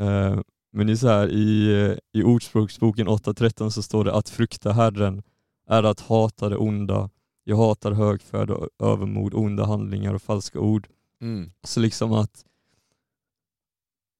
Eh, 0.00 0.40
men 0.72 0.86
det 0.86 0.92
är 0.92 0.96
så 0.96 1.08
här, 1.08 1.28
i, 1.28 1.96
i 2.12 2.22
Ordspråksboken 2.22 3.08
8.13 3.08 3.70
så 3.70 3.82
står 3.82 4.04
det 4.04 4.14
att 4.14 4.28
frukta 4.28 4.72
Herren 4.72 5.22
är 5.68 5.82
att 5.82 6.00
hata 6.00 6.48
det 6.48 6.56
onda. 6.56 7.10
Jag 7.44 7.56
hatar 7.56 7.92
högfärd 7.92 8.50
och 8.50 8.68
övermod, 8.82 9.34
onda 9.34 9.64
handlingar 9.66 10.14
och 10.14 10.22
falska 10.22 10.60
ord. 10.60 10.88
Mm. 11.20 11.52
Så 11.64 11.80
liksom 11.80 12.12
att, 12.12 12.44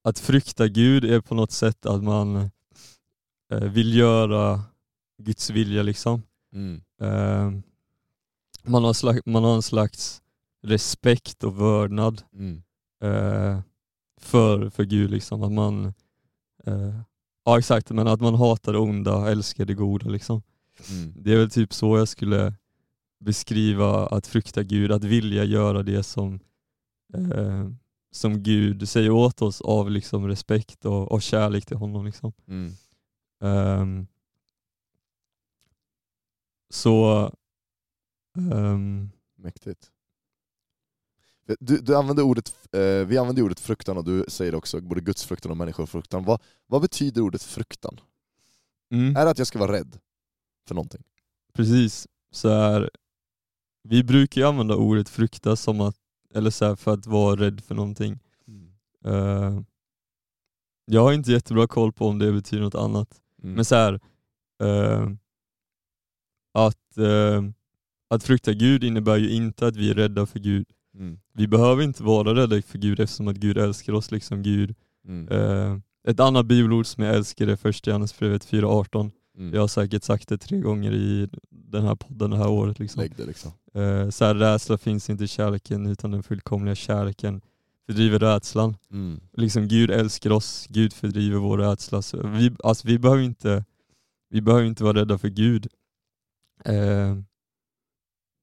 att 0.05 0.19
frukta 0.19 0.69
Gud 0.69 1.05
är 1.05 1.21
på 1.21 1.35
något 1.35 1.53
sätt 1.53 1.87
att 1.87 2.03
man 2.05 2.37
eh, 3.53 3.61
vill 3.61 3.95
göra 3.97 4.61
Guds 5.23 5.51
vilja 5.51 5.83
liksom. 5.83 6.23
Mm. 6.53 6.81
Eh, 7.01 7.61
man, 8.65 8.85
har 8.85 8.93
slags, 8.93 9.21
man 9.27 9.45
har 9.45 9.55
en 9.55 9.63
slags 9.63 10.23
respekt 10.63 11.45
och 11.45 11.61
vördnad 11.61 12.23
Mm. 12.35 12.63
eh, 13.03 13.61
för, 14.21 14.71
för 14.71 14.85
Gud. 14.85 15.11
Liksom. 15.11 15.43
Att 15.43 15.53
man, 15.53 15.85
eh, 16.65 17.01
ja 17.45 17.59
exakt, 17.59 17.91
men 17.91 18.09
att 18.09 18.21
man 18.21 18.35
hatar 18.35 18.73
det 18.73 18.79
onda 18.79 19.17
och 19.17 19.29
älskar 19.29 19.65
det 19.65 19.75
goda. 19.75 20.09
Liksom. 20.09 20.43
Mm. 20.91 21.13
Det 21.17 21.33
är 21.33 21.37
väl 21.37 21.51
typ 21.51 21.73
så 21.75 21.99
jag 21.99 22.09
skulle 22.09 22.55
beskriva 23.21 24.07
att 24.07 24.27
frukta 24.27 24.63
Gud, 24.63 24.93
att 24.93 25.05
vilja 25.05 25.45
göra 25.45 25.83
det 25.83 26.03
som, 26.03 26.41
eh, 27.15 27.69
som 28.13 28.43
Gud 28.43 28.89
säger 28.89 29.11
åt 29.11 29.43
oss 29.43 29.61
av 29.61 29.91
liksom 29.91 30.29
respekt 30.29 30.85
och, 30.85 31.13
och 31.13 31.23
kärlek 31.23 31.67
till 31.67 31.77
honom. 31.77 32.07
Liksom. 32.07 32.33
Mm. 32.49 32.73
Ehm, 33.43 34.07
så 36.71 37.31
ehm, 38.37 39.11
Mäktigt. 39.39 39.91
Du, 41.61 41.79
du 41.79 41.97
använder 41.97 42.23
ordet, 42.23 42.55
eh, 42.73 43.07
vi 43.07 43.19
använder 43.19 43.43
ordet 43.43 43.61
fruktan 43.61 43.97
och 43.97 44.05
du 44.05 44.25
säger 44.29 44.55
också 44.55 44.81
både 44.81 45.01
gudsfruktan 45.01 45.51
och 45.51 45.57
människofruktan. 45.57 46.25
Vad, 46.25 46.43
vad 46.67 46.83
betyder 46.83 47.21
ordet 47.23 47.43
fruktan? 47.43 48.01
mm, 48.93 49.17
Är 49.17 49.25
det 49.25 49.31
att 49.31 49.39
jag 49.39 49.47
ska 49.47 49.59
vara 49.59 49.73
rädd 49.73 49.99
för 50.69 50.75
någonting? 50.75 51.03
precis, 51.53 52.09
så 52.31 52.49
här, 52.49 52.91
vi 53.83 54.05
brukar 54.05 54.41
ju 54.41 54.47
använda 54.47 54.77
ordet 54.77 55.09
frukta 55.09 55.57
som 55.57 55.81
att, 55.81 55.97
eller 56.35 56.51
så 56.51 56.65
här, 56.65 56.77
för 56.77 56.95
att 56.95 57.07
vara 57.07 57.41
rädd 57.41 57.61
för 57.61 57.75
någonting. 57.75 58.19
Eh, 59.05 59.61
jag 60.85 61.03
har 61.03 61.13
inte 61.13 61.33
jättebra 61.33 61.67
koll 61.67 61.93
på 61.93 62.07
om 62.07 62.19
det 62.19 62.33
betyder 62.33 62.63
något 62.63 62.75
annat. 62.75 63.21
Mm. 63.43 63.55
Men 63.55 63.65
så 63.65 63.75
här, 63.75 64.01
eh, 64.63 65.09
att, 66.53 66.99
eh, 66.99 67.43
att 68.11 68.25
frukta 68.25 68.53
Gud 68.53 68.85
innebär 68.85 69.17
ju 69.17 69.31
inte 69.31 69.67
att 69.67 69.77
vi 69.77 69.91
är 69.91 69.95
rädda 69.95 70.27
för 70.27 70.39
Gud. 70.39 70.67
Mm. 70.95 71.19
Vi 71.33 71.49
behöver 71.49 71.83
inte 71.83 72.03
vara 72.03 72.35
rädda 72.35 72.63
för 72.63 72.79
Gud 72.79 73.01
eftersom 73.01 73.29
att 73.29 73.37
Gud 73.37 73.59
älskar 73.59 73.93
oss 73.93 74.11
liksom 74.11 74.43
Gud. 74.43 74.75
Mm. 75.09 75.29
Eh, 75.29 75.79
ett 76.09 76.21
annat 76.21 76.47
bibelord 76.47 76.87
som 76.87 77.05
jag 77.05 77.15
älskar 77.15 77.47
är 77.47 77.57
första 77.57 77.91
Johannesbrevet 77.91 78.47
4.18. 78.47 79.11
Mm. 79.39 79.55
Jag 79.55 79.61
har 79.61 79.69
säkert 79.69 80.05
sagt 80.05 80.29
det 80.29 80.39
tre 80.39 80.61
gånger 80.61 80.93
i 80.93 81.29
den 81.51 81.85
här 81.85 81.95
podden 81.95 82.31
det 82.31 82.37
här 82.37 82.49
året. 82.49 82.79
Liksom. 82.79 83.01
Lägg 83.03 83.17
det 83.17 83.27
liksom. 83.27 83.53
Eh, 83.75 84.11
så 84.11 84.25
här, 84.25 84.35
rädsla 84.35 84.79
finns 84.79 85.11
inte 85.11 85.25
i 85.25 85.29
kärleken 85.29 85.87
utan 85.87 86.11
den 86.11 86.23
fullkomliga 86.23 86.75
kärleken 86.75 87.41
fördriver 87.87 88.19
rädslan. 88.19 88.77
Mm. 88.91 89.21
Liksom 89.33 89.69
Gud 89.69 89.91
älskar 89.91 90.31
oss, 90.31 90.67
Gud 90.71 90.93
fördriver 90.93 91.39
vår 91.39 91.59
rädsla. 91.59 92.03
Så 92.03 92.27
vi, 92.27 92.57
alltså, 92.65 92.87
vi, 92.87 92.99
behöver 92.99 93.23
inte, 93.23 93.65
vi 94.31 94.41
behöver 94.41 94.65
inte 94.65 94.85
vara 94.85 94.99
rädda 94.99 95.19
för 95.19 95.29
Gud. 95.29 95.67
Eh, 96.65 97.17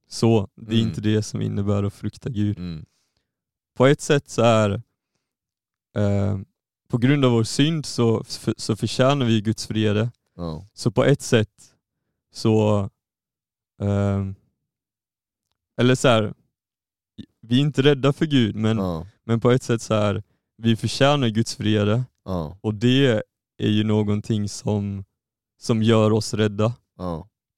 så, 0.07 0.49
det 0.55 0.71
är 0.75 0.77
Mm. 0.79 0.87
inte 0.87 1.01
det 1.01 1.21
som 1.23 1.41
innebär 1.41 1.83
att 1.83 1.93
frukta 1.93 2.29
Gud. 2.29 2.57
Mm. 2.57 2.85
På 3.77 3.85
ett 3.85 4.01
sätt 4.01 4.29
så 4.29 4.41
är 4.41 4.81
eh, 5.97 6.39
på 6.87 6.97
grund 6.97 7.25
av 7.25 7.31
vår 7.31 7.43
synd 7.43 7.85
så, 7.85 8.23
så 8.57 8.75
förtjänar 8.75 9.25
vi 9.25 9.41
Guds 9.41 9.69
vrede. 9.69 10.11
Ja. 10.35 10.67
Så 10.73 10.91
på 10.91 11.03
ett 11.03 11.21
sätt 11.21 11.73
så, 12.33 12.89
ehm, 13.81 14.35
eller 15.81 15.95
så 15.95 16.07
här, 16.07 16.33
vi 17.41 17.55
är 17.57 17.61
inte 17.61 17.81
rädda 17.81 18.13
för 18.13 18.25
Gud 18.25 18.55
men, 18.55 18.77
Ja. 18.77 19.07
men 19.23 19.39
på 19.39 19.51
ett 19.51 19.63
sätt 19.63 19.81
så 19.81 19.93
här, 19.93 20.23
vi 20.57 20.75
förtjänar 20.75 21.27
Guds 21.27 21.59
vrede 21.59 22.03
Ja. 22.25 22.57
och 22.61 22.73
det 22.73 23.23
är 23.57 23.67
ju 23.69 23.83
någonting 23.83 24.49
som, 24.49 25.05
som 25.59 25.83
gör 25.83 26.11
oss 26.11 26.33
rädda. 26.33 26.73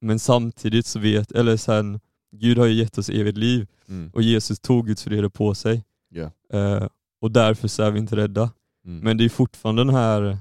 Men 0.01 0.19
samtidigt 0.19 0.85
så 0.85 0.99
vet, 0.99 1.31
eller 1.31 1.57
sen, 1.57 1.99
Gud 2.31 2.57
har 2.57 2.65
ju 2.65 2.73
gett 2.73 2.97
oss 2.97 3.09
evigt 3.09 3.37
liv 3.37 3.67
Mm. 3.87 4.09
och 4.13 4.21
Jesus 4.21 4.59
tog 4.59 4.87
Guds 4.87 5.07
vrede 5.07 5.29
på 5.29 5.55
sig. 5.55 5.83
Ja. 6.09 6.31
Eh, 6.53 6.87
och 7.21 7.31
därför 7.31 7.67
så 7.67 7.83
är 7.83 7.91
vi 7.91 7.99
inte 7.99 8.15
rädda. 8.15 8.51
Mm. 8.85 8.99
Men 8.99 9.17
det 9.17 9.25
är 9.25 9.29
fortfarande 9.29 9.83
den 9.83 9.95
här 9.95 10.37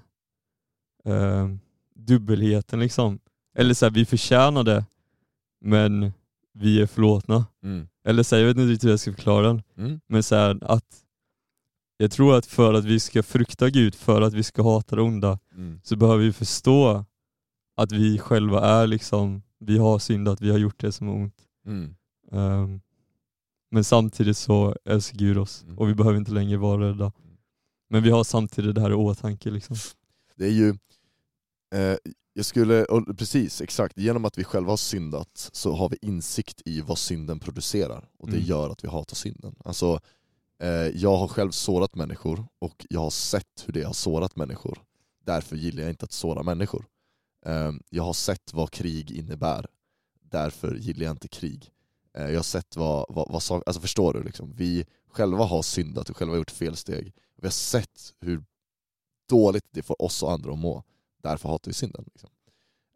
eh, 1.04 1.48
dubbelheten 1.94 2.80
liksom. 2.80 3.18
Eller 3.56 3.74
så 3.74 3.86
här, 3.86 3.90
vi 3.90 4.04
förtjänar 4.04 4.64
det, 4.64 4.84
men 5.60 6.12
vi 6.54 6.80
är 6.80 6.86
förlåtna. 6.86 7.46
Mm. 7.62 7.88
Eller 8.04 8.22
så 8.22 8.34
här, 8.36 8.42
jag 8.42 8.48
vet 8.48 8.56
inte 8.56 8.72
riktigt 8.72 8.84
hur 8.86 8.90
jag 8.90 9.00
ska 9.00 9.12
förklara 9.12 9.46
den. 9.46 9.62
Mm. 9.76 10.00
Men 10.06 10.22
så 10.22 10.34
här, 10.34 10.58
att 10.62 11.04
jag 11.96 12.10
tror 12.10 12.36
att 12.38 12.46
för 12.46 12.74
att 12.74 12.84
vi 12.84 13.00
ska 13.00 13.22
frukta 13.22 13.70
Gud, 13.70 13.94
för 13.94 14.22
att 14.22 14.34
vi 14.34 14.42
ska 14.42 14.62
hata 14.62 14.96
det 14.96 15.02
onda, 15.02 15.38
Mm. 15.54 15.80
så 15.84 15.96
behöver 15.96 16.24
vi 16.24 16.32
förstå 16.32 17.04
att 17.76 17.92
vi 17.92 18.18
själva 18.18 18.60
är 18.60 18.86
liksom, 18.86 19.42
vi 19.60 19.78
har 19.78 19.98
syndat, 19.98 20.40
vi 20.40 20.50
har 20.50 20.58
gjort 20.58 20.80
det 20.80 20.92
som 20.92 21.08
är 21.08 21.12
ont. 21.12 21.34
Mm. 21.68 21.94
Ehm, 22.32 22.80
men 23.70 23.84
samtidigt 23.84 24.36
så 24.36 24.76
älskar 24.84 25.18
Gud 25.18 25.38
oss 25.38 25.62
Mm. 25.64 25.78
och 25.78 25.88
vi 25.88 25.94
behöver 25.94 26.18
inte 26.18 26.30
längre 26.32 26.56
vara 26.56 26.88
rädda. 26.88 27.12
Men 27.90 28.02
vi 28.02 28.10
har 28.10 28.24
samtidigt 28.24 28.74
det 28.74 28.80
här 28.80 28.90
i 28.90 28.94
åtanke 28.94 29.50
liksom. 29.50 29.76
Det 30.36 30.44
är 30.46 30.50
ju, 30.50 30.68
eh, 31.74 31.96
jag 32.32 32.44
skulle, 32.44 32.86
precis 33.18 33.60
exakt, 33.60 33.98
genom 33.98 34.24
att 34.24 34.38
vi 34.38 34.44
själva 34.44 34.72
har 34.72 34.76
syndat 34.76 35.50
så 35.52 35.72
har 35.72 35.88
vi 35.88 35.96
insikt 36.02 36.62
i 36.64 36.80
vad 36.80 36.98
synden 36.98 37.40
producerar 37.40 38.08
och 38.18 38.26
det 38.30 38.36
Mm. 38.36 38.48
gör 38.48 38.70
att 38.70 38.84
vi 38.84 38.88
hatar 38.88 39.16
synden. 39.16 39.54
Alltså, 39.64 40.00
eh, 40.62 40.68
jag 40.70 41.16
har 41.16 41.28
själv 41.28 41.50
sårat 41.50 41.94
människor 41.94 42.46
och 42.58 42.86
jag 42.90 43.00
har 43.00 43.10
sett 43.10 43.64
hur 43.66 43.72
det 43.72 43.82
har 43.82 43.92
sårat 43.92 44.36
människor. 44.36 44.78
Därför 45.24 45.56
gillar 45.56 45.82
jag 45.82 45.90
inte 45.92 46.04
att 46.04 46.12
såra 46.12 46.42
människor. 46.42 46.84
Eh, 47.46 47.72
jag 47.90 48.02
har 48.02 48.12
sett 48.12 48.54
vad 48.54 48.70
krig 48.70 49.10
innebär. 49.10 49.66
Därför 50.30 50.74
gillar 50.74 51.04
jag 51.04 51.12
inte 51.12 51.28
krig. 51.28 51.72
Eh, 52.14 52.30
jag 52.30 52.38
har 52.38 52.42
sett 52.42 52.76
vad, 52.76 53.06
vad, 53.08 53.28
vad 53.28 53.62
alltså 53.66 53.80
förstår 53.80 54.12
du? 54.12 54.22
Liksom? 54.22 54.52
Vi 54.56 54.86
själva 55.10 55.44
har 55.44 55.62
syndat 55.62 56.10
och 56.10 56.16
själva 56.16 56.36
gjort 56.36 56.50
felsteg. 56.50 57.12
Vi 57.36 57.46
har 57.46 57.52
sett 57.52 58.14
hur 58.20 58.44
dåligt 59.28 59.66
det 59.70 59.82
får 59.82 60.02
oss 60.02 60.22
och 60.22 60.32
andra 60.32 60.52
att 60.52 60.58
må. 60.58 60.82
Därför 61.22 61.48
hatar 61.48 61.70
vi 61.70 61.74
synden. 61.74 62.04
Liksom. 62.06 62.30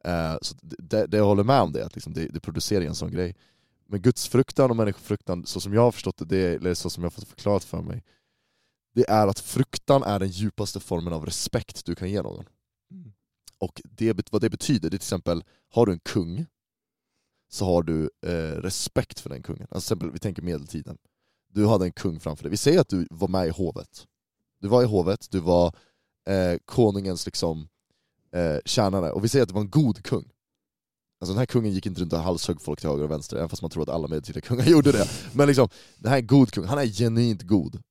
Eh, 0.05 0.37
så 0.43 0.55
det, 0.63 1.07
det, 1.07 1.17
jag 1.17 1.25
håller 1.25 1.45
med 1.45 1.61
om 1.61 1.73
det, 1.73 1.87
att 1.87 1.95
liksom 1.95 2.13
det, 2.13 2.27
det 2.27 2.41
producerar 2.41 2.85
en 2.85 2.95
sån 2.95 3.11
grej. 3.11 3.37
Men 3.87 4.03
gudsfruktan 4.03 4.71
och 4.71 4.77
människofruktan, 4.77 5.47
så 5.47 5.61
som 5.61 5.75
jag 5.75 5.83
har 5.83 5.93
förstått 5.93 6.23
det, 6.29 6.55
eller 6.55 6.75
så 6.75 6.91
som 6.91 7.03
jag 7.03 7.11
har 7.11 7.15
fått 7.15 7.29
förklarat 7.29 7.65
för 7.65 7.83
mig, 7.83 8.05
det 8.95 9.11
är 9.11 9.27
att 9.27 9.39
fruktan 9.39 10.03
är 10.03 10.19
den 10.19 10.29
djupaste 10.29 10.81
formen 10.81 11.13
av 11.13 11.27
respekt 11.27 11.85
du 11.85 11.95
kan 11.95 12.11
ge 12.11 12.23
någon. 12.23 12.45
Och 13.59 13.81
det, 13.85 14.33
vad 14.33 14.41
det 14.43 14.51
betyder, 14.51 14.81
det 14.81 14.87
är 14.87 14.91
till 14.91 14.97
exempel, 14.97 15.45
har 15.71 15.87
du 15.87 15.93
en 15.93 15.99
kung, 15.99 16.47
så 17.53 17.65
har 17.65 17.83
du 17.83 18.11
eh, 18.27 18.57
respekt 18.61 19.21
för 19.21 19.31
den 19.31 19.43
kungen. 19.43 19.67
Alltså, 19.71 19.87
exempel, 19.87 20.11
vi 20.11 20.19
tänker 20.19 20.43
medeltiden. 20.43 20.99
Du 21.49 21.67
hade 21.67 21.85
en 21.85 21.93
kung 21.93 22.21
framför 22.21 22.45
dig. 22.45 22.51
Vi 22.51 22.57
säger 22.57 22.81
att 22.81 22.89
du 22.89 23.07
var 23.11 23.29
med 23.29 23.47
i 23.47 23.51
hovet. 23.51 24.07
Du 24.61 24.69
var 24.69 24.83
i 24.83 24.87
hovet, 24.87 25.27
du 25.31 25.41
var 25.41 25.75
eh, 26.29 26.59
konungens 26.65 27.27
liksom, 27.27 27.69
eh, 28.33 28.57
tjänare, 28.65 29.13
och 29.13 29.25
vi 29.25 29.29
säger 29.29 29.43
att 29.43 29.49
det 29.49 29.55
var 29.55 29.61
en 29.61 29.71
god 29.71 30.03
kung. 30.05 30.25
Alltså 31.21 31.33
den 31.33 31.39
här 31.39 31.47
kungen 31.47 31.73
gick 31.73 31.87
inte 31.87 32.01
runt 32.01 32.13
och 32.13 32.19
halshögg 32.19 32.61
folk 32.61 32.81
till 32.81 32.89
höger 32.89 33.05
och 33.05 33.11
vänster, 33.11 33.37
även 33.37 33.49
fast 33.49 33.63
man 33.63 33.71
tror 33.71 33.83
att 33.83 33.89
alla 33.89 34.09
medeltida 34.09 34.41
kungar 34.41 34.65
gjorde 34.67 34.93
det. 34.93 35.11
Men 35.33 35.47
liksom, 35.47 35.69
det 35.97 36.09
här 36.09 36.17
är 36.17 36.21
en 36.21 36.27
god 36.27 36.51
kung, 36.51 36.65
han 36.65 36.79
är 36.79 36.87
genuint 36.87 37.43
god. 37.43 37.83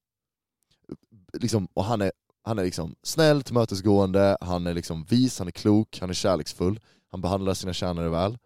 Liksom, 1.33 1.67
och 1.73 1.83
han 1.83 2.01
är, 2.01 2.11
han 2.43 2.59
är 2.59 2.63
liksom 2.63 2.95
snäll, 3.03 3.43
tillmötesgående, 3.43 4.37
han 4.41 4.67
är 4.67 4.73
liksom 4.73 5.03
vis, 5.03 5.39
han 5.39 5.47
är 5.47 5.51
klok, 5.51 5.97
han 5.99 6.09
är 6.09 6.13
kärleksfull, 6.13 6.79
han 7.07 7.21
behandlar 7.21 7.53
sina 7.53 7.73
tjänare 7.73 8.09
väl. 8.09 8.37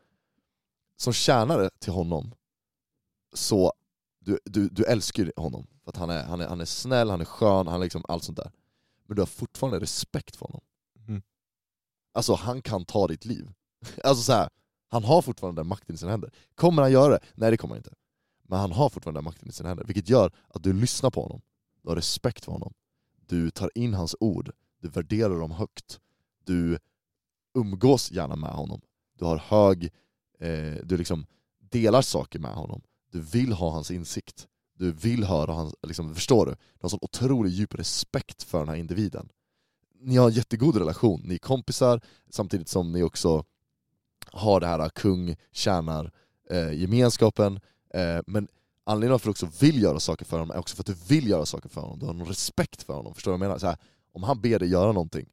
Som 0.97 1.13
tjänare 1.13 1.69
till 1.79 1.93
honom, 1.93 2.35
så 3.33 3.73
du, 4.19 4.39
du, 4.45 4.69
du 4.69 4.83
älskar 4.83 5.31
honom. 5.35 5.67
För 5.83 5.89
att 5.89 5.97
han 5.97 6.09
är, 6.09 6.23
han, 6.23 6.41
är, 6.41 6.47
han 6.47 6.61
är 6.61 6.65
snäll, 6.65 7.09
han 7.09 7.21
är 7.21 7.25
skön, 7.25 7.67
han 7.67 7.79
är 7.81 7.83
liksom 7.83 8.05
allt 8.07 8.23
sånt 8.23 8.37
där. 8.37 8.51
Men 9.05 9.15
du 9.15 9.21
har 9.21 9.27
fortfarande 9.27 9.79
respekt 9.79 10.35
för 10.35 10.45
honom. 10.45 10.61
Mm. 11.07 11.21
Alltså 12.13 12.33
han 12.33 12.61
kan 12.61 12.85
ta 12.85 13.07
ditt 13.07 13.25
liv. 13.25 13.51
Alltså 14.03 14.23
så 14.23 14.33
här, 14.33 14.49
han 14.87 15.03
har 15.03 15.21
fortfarande 15.21 15.59
den 15.59 15.67
makten 15.67 15.95
i 15.95 15.97
sina 15.97 16.11
händer. 16.11 16.31
Kommer 16.55 16.81
han 16.81 16.91
göra 16.91 17.13
det? 17.13 17.19
Nej 17.33 17.51
det 17.51 17.57
kommer 17.57 17.75
han 17.75 17.79
inte. 17.79 17.93
Men 18.43 18.59
han 18.59 18.71
har 18.71 18.89
fortfarande 18.89 19.17
den 19.17 19.25
makten 19.25 19.49
i 19.49 19.51
sina 19.51 19.69
händer, 19.69 19.85
vilket 19.85 20.09
gör 20.09 20.31
att 20.47 20.63
du 20.63 20.73
lyssnar 20.73 21.09
på 21.09 21.21
honom. 21.21 21.41
Du 21.81 21.89
har 21.89 21.95
respekt 21.95 22.45
för 22.45 22.51
honom. 22.51 22.73
Du 23.27 23.51
tar 23.51 23.71
in 23.75 23.93
hans 23.93 24.15
ord, 24.19 24.51
du 24.81 24.87
värderar 24.87 25.39
dem 25.39 25.51
högt. 25.51 25.99
Du 26.43 26.79
umgås 27.53 28.11
gärna 28.11 28.35
med 28.35 28.49
honom. 28.49 28.81
Du 29.17 29.25
har 29.25 29.37
hög, 29.37 29.93
eh, 30.39 30.75
du 30.83 30.97
liksom 30.97 31.25
delar 31.59 32.01
saker 32.01 32.39
med 32.39 32.51
honom. 32.51 32.81
Du 33.11 33.21
vill 33.21 33.53
ha 33.53 33.71
hans 33.71 33.91
insikt. 33.91 34.47
Du 34.77 34.91
vill 34.91 35.23
höra 35.23 35.53
hans, 35.53 35.75
liksom, 35.87 36.15
förstår 36.15 36.45
du? 36.45 36.51
Du 36.51 36.79
har 36.81 36.89
sån 36.89 36.99
otroligt 37.01 37.53
djup 37.53 37.75
respekt 37.75 38.43
för 38.43 38.59
den 38.59 38.69
här 38.69 38.75
individen. 38.75 39.29
Ni 39.99 40.17
har 40.17 40.27
en 40.27 40.33
jättegod 40.33 40.77
relation, 40.77 41.21
ni 41.25 41.33
är 41.33 41.39
kompisar, 41.39 42.01
samtidigt 42.29 42.69
som 42.69 42.91
ni 42.91 43.03
också 43.03 43.43
har 44.31 44.59
det 44.59 44.67
här 44.67 44.79
eh, 44.79 44.89
kung, 44.89 45.35
tjänar, 45.51 46.11
eh, 46.49 46.73
gemenskapen. 46.73 47.59
Eh, 47.93 48.19
men 48.27 48.47
anledningen 48.83 49.19
till 49.19 49.29
att 49.29 49.39
du 49.39 49.45
också 49.45 49.65
vill 49.65 49.81
göra 49.81 49.99
saker 49.99 50.25
för 50.25 50.39
honom 50.39 50.55
är 50.55 50.59
också 50.59 50.75
för 50.75 50.83
att 50.83 50.87
du 50.87 51.15
vill 51.15 51.27
göra 51.29 51.45
saker 51.45 51.69
för 51.69 51.81
honom. 51.81 51.99
Du 51.99 52.05
har 52.05 52.13
någon 52.13 52.27
respekt 52.27 52.83
för 52.83 52.93
honom. 52.93 53.13
Förstår 53.13 53.31
du 53.31 53.37
vad 53.37 53.45
jag 53.45 53.49
menar? 53.49 53.59
Så 53.59 53.67
här, 53.67 53.77
om 54.11 54.23
han 54.23 54.41
ber 54.41 54.59
dig 54.59 54.69
göra 54.69 54.91
någonting, 54.91 55.29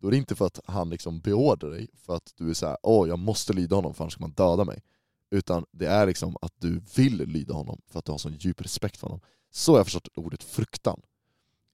då 0.00 0.06
är 0.06 0.10
det 0.10 0.16
inte 0.16 0.34
för 0.36 0.46
att 0.46 0.60
han 0.64 0.90
liksom 0.90 1.20
beordrar 1.20 1.70
dig, 1.70 1.88
för 1.94 2.16
att 2.16 2.32
du 2.36 2.50
är 2.50 2.54
såhär 2.54 2.76
åh 2.82 3.08
jag 3.08 3.18
måste 3.18 3.52
lyda 3.52 3.76
honom 3.76 3.94
för 3.94 4.04
annars 4.04 4.12
ska 4.12 4.20
man 4.20 4.32
döda 4.32 4.64
mig. 4.64 4.82
Utan 5.30 5.64
det 5.72 5.86
är 5.86 6.06
liksom 6.06 6.36
att 6.40 6.52
du 6.60 6.80
vill 6.96 7.16
lyda 7.16 7.54
honom 7.54 7.80
för 7.86 7.98
att 7.98 8.04
du 8.04 8.12
har 8.12 8.18
sån 8.18 8.32
djup 8.36 8.60
respekt 8.60 8.96
för 8.96 9.06
honom. 9.06 9.20
Så 9.50 9.72
har 9.72 9.78
jag 9.78 9.86
förstått 9.86 10.08
ordet 10.14 10.42
fruktan. 10.42 11.00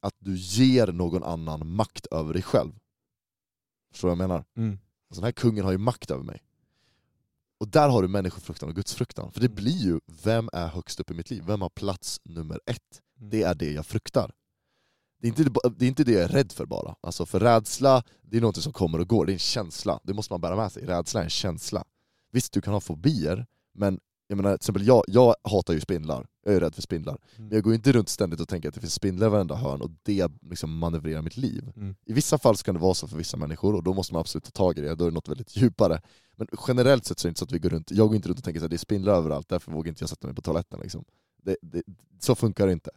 Att 0.00 0.14
du 0.18 0.36
ger 0.36 0.86
någon 0.86 1.22
annan 1.24 1.68
makt 1.74 2.06
över 2.06 2.32
dig 2.32 2.42
själv. 2.42 2.72
Förstår 3.92 4.08
du 4.08 4.14
vad 4.16 4.22
jag 4.22 4.28
menar? 4.28 4.44
Mm. 4.56 4.70
Alltså 5.08 5.20
den 5.20 5.24
här 5.24 5.32
kungen 5.32 5.64
har 5.64 5.72
ju 5.72 5.78
makt 5.78 6.10
över 6.10 6.24
mig. 6.24 6.42
Och 7.58 7.68
där 7.68 7.88
har 7.88 8.02
du 8.02 8.08
människofruktan 8.08 8.68
och 8.68 8.74
gudsfruktan. 8.74 9.32
För 9.32 9.40
det 9.40 9.46
Mm. 9.46 9.54
blir 9.56 9.76
ju, 9.78 10.00
vem 10.22 10.48
är 10.52 10.66
högst 10.68 11.00
upp 11.00 11.10
i 11.10 11.14
mitt 11.14 11.30
liv? 11.30 11.42
Vem 11.46 11.62
har 11.62 11.68
plats 11.70 12.20
nummer 12.24 12.60
ett? 12.66 13.00
Mm. 13.18 13.30
Det 13.30 13.42
är 13.42 13.54
det 13.54 13.72
jag 13.72 13.86
fruktar. 13.86 14.32
Det 15.22 15.28
är 15.28 15.28
inte 15.28 15.44
det, 15.44 15.84
är 15.84 15.88
inte 15.88 16.04
det 16.04 16.12
jag 16.12 16.22
är 16.22 16.28
rädd 16.28 16.52
för 16.52 16.66
bara. 16.66 16.94
Alltså 17.00 17.26
för 17.26 17.40
rädsla, 17.40 18.02
det 18.22 18.36
är 18.36 18.40
något 18.40 18.56
som 18.56 18.72
kommer 18.72 18.98
och 18.98 19.08
går, 19.08 19.26
det 19.26 19.32
är 19.32 19.34
en 19.34 19.38
känsla. 19.38 20.00
Det 20.02 20.14
måste 20.14 20.32
man 20.32 20.40
bära 20.40 20.56
med 20.56 20.72
sig. 20.72 20.86
Rädsla 20.86 21.20
är 21.20 21.24
en 21.24 21.30
känsla. 21.30 21.84
Visst, 22.32 22.52
du 22.52 22.60
kan 22.60 22.72
ha 22.72 22.80
fobier, 22.80 23.46
men 23.74 24.00
jag 24.26 24.36
menar, 24.36 24.50
till 24.50 24.54
exempel 24.54 24.86
jag, 24.86 25.04
jag 25.06 25.34
hatar 25.42 25.74
ju 25.74 25.80
spindlar. 25.80 26.26
Jag 26.44 26.54
är 26.54 26.60
rädd 26.60 26.74
för 26.74 26.82
spindlar. 26.82 27.18
Mm. 27.36 27.48
Men 27.48 27.54
jag 27.56 27.64
går 27.64 27.74
inte 27.74 27.92
runt 27.92 28.08
ständigt 28.08 28.40
och 28.40 28.48
tänker 28.48 28.68
att 28.68 28.74
det 28.74 28.80
finns 28.80 28.94
spindlar 28.94 29.26
i 29.26 29.30
varenda 29.30 29.54
hörn 29.54 29.80
och 29.80 29.90
det 30.02 30.32
liksom 30.50 30.78
manövrerar 30.78 31.22
mitt 31.22 31.36
liv. 31.36 31.72
Mm. 31.76 31.94
I 32.04 32.12
vissa 32.12 32.38
fall 32.38 32.56
så 32.56 32.64
kan 32.64 32.74
det 32.74 32.80
vara 32.80 32.94
så 32.94 33.08
för 33.08 33.16
vissa 33.16 33.36
människor 33.36 33.74
och 33.74 33.82
då 33.82 33.94
måste 33.94 34.14
man 34.14 34.20
absolut 34.20 34.44
ta 34.44 34.50
tag 34.50 34.78
i 34.78 34.80
det, 34.80 34.94
då 34.94 35.04
är 35.04 35.08
det 35.08 35.14
något 35.14 35.28
väldigt 35.28 35.56
djupare. 35.56 36.00
Men 36.36 36.46
generellt 36.68 37.04
sett 37.04 37.18
så 37.18 37.26
är 37.26 37.28
det 37.28 37.30
inte 37.30 37.38
så 37.38 37.44
att 37.44 37.52
vi 37.52 37.58
går 37.58 37.70
runt, 37.70 37.90
jag 37.90 38.08
går 38.08 38.16
inte 38.16 38.28
runt 38.28 38.38
och 38.38 38.44
tänker 38.44 38.64
att 38.64 38.70
det 38.70 38.76
är 38.76 38.78
spindlar 38.78 39.14
överallt, 39.14 39.48
därför 39.48 39.72
vågar 39.72 39.88
inte 39.88 40.02
jag 40.02 40.10
sätta 40.10 40.26
mig 40.26 40.36
på 40.36 40.42
toaletten. 40.42 40.80
Liksom. 40.80 41.04
Det, 41.42 41.56
det, 41.62 41.82
så 42.20 42.34
funkar 42.34 42.66
det 42.66 42.72
inte. 42.72 42.90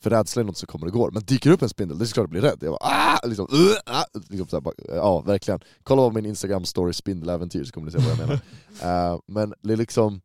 För 0.00 0.10
rädsla 0.10 0.42
är 0.42 0.44
något 0.44 0.56
som 0.56 0.66
kommer 0.66 0.86
och 0.86 0.92
går. 0.92 1.10
Men 1.10 1.22
dyker 1.22 1.50
upp 1.50 1.62
en 1.62 1.68
spindel, 1.68 1.98
det 1.98 2.04
är 2.04 2.06
klart 2.06 2.24
jag 2.24 2.30
blir 2.30 2.40
rädd. 2.40 2.58
Jag 2.60 2.72
bara, 2.72 2.90
ah! 2.90 3.26
liksom, 3.26 3.46
uh, 3.52 3.76
ah! 3.86 4.04
liksom 4.28 4.48
så 4.48 4.56
här, 4.56 4.60
bara, 4.60 4.74
Ja, 4.88 5.20
verkligen. 5.20 5.60
Kolla 5.82 6.02
på 6.02 6.10
min 6.10 6.26
Instagram-story 6.26 6.92
spindeläventyr 6.92 7.64
så 7.64 7.72
kommer 7.72 7.86
ni 7.86 7.92
se 7.92 7.98
vad 7.98 8.08
jag 8.08 8.18
menar. 8.18 8.40
Eh, 8.82 9.18
men 9.26 9.54
det 9.62 9.72
är 9.72 9.76
liksom, 9.76 10.20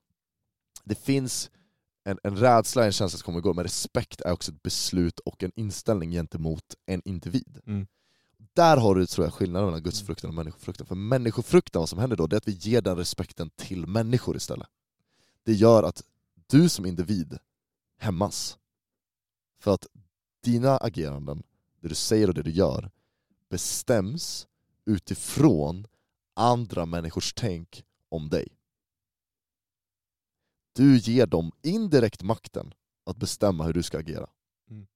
det 0.84 0.96
finns 0.96 1.50
en, 2.04 2.20
en 2.24 2.38
rädsla, 2.38 2.86
en 2.86 2.92
känsla 2.92 3.18
som 3.18 3.26
kommer 3.26 3.38
och 3.40 3.44
går, 3.44 3.54
men 3.54 3.64
respekt 3.64 4.22
är 4.22 4.32
också 4.32 4.52
ett 4.52 4.64
beslut 4.64 5.20
och 5.20 5.44
en 5.44 5.52
inställning 5.56 6.12
gentemot 6.12 6.64
en 6.86 7.02
individ. 7.06 7.60
Mm. 7.68 7.88
Där 8.54 8.78
har 8.78 8.96
du 8.96 9.06
tror 9.06 9.26
jag 9.26 9.34
skillnaden 9.34 9.68
mellan 9.68 9.84
gudsfruktan 9.84 10.30
och 10.30 10.34
människofruktan. 10.36 10.88
För 10.88 10.96
människofruktan, 10.96 11.80
vad 11.80 11.90
som 11.90 12.00
händer 12.00 12.18
då, 12.18 12.28
det 12.28 12.36
är 12.36 12.38
att 12.38 12.48
vi 12.48 12.52
ger 12.52 12.82
den 12.82 12.98
respekten 12.98 13.50
till 13.50 13.88
människor 13.88 14.36
istället. 14.36 14.68
Det 15.46 15.54
gör 15.54 15.84
att 15.84 16.04
du 16.48 16.70
som 16.70 16.86
individ 16.86 17.38
hämmas. 17.98 18.58
För 19.60 19.74
att 19.74 19.88
dina 20.44 20.78
ageranden, 20.78 21.44
det 21.80 21.88
du 21.88 21.96
säger 21.96 22.28
och 22.28 22.34
det 22.34 22.44
du 22.44 22.52
gör, 22.52 22.92
bestäms 23.50 24.48
utifrån 24.86 25.88
andra 26.34 26.86
människors 26.86 27.34
tänk 27.34 27.84
om 28.10 28.30
dig. 28.30 28.48
Du 30.74 30.98
ger 30.98 31.26
dem 31.26 31.52
indirekt 31.62 32.24
makten 32.24 32.74
att 33.06 33.18
bestämma 33.18 33.64
hur 33.64 33.74
du 33.74 33.84
ska 33.84 34.00
agera. 34.00 34.30
Mm. 34.70 34.88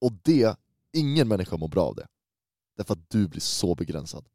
Och 0.00 0.12
det, 0.12 0.56
ingen 0.92 1.28
människa 1.28 1.56
mår 1.56 1.68
bra 1.68 1.84
av 1.84 1.94
det. 1.94 2.08
Därför 2.76 2.94
att 2.94 3.10
du 3.10 3.28
blir 3.28 3.40
så 3.40 3.74
begränsad. 3.74 4.28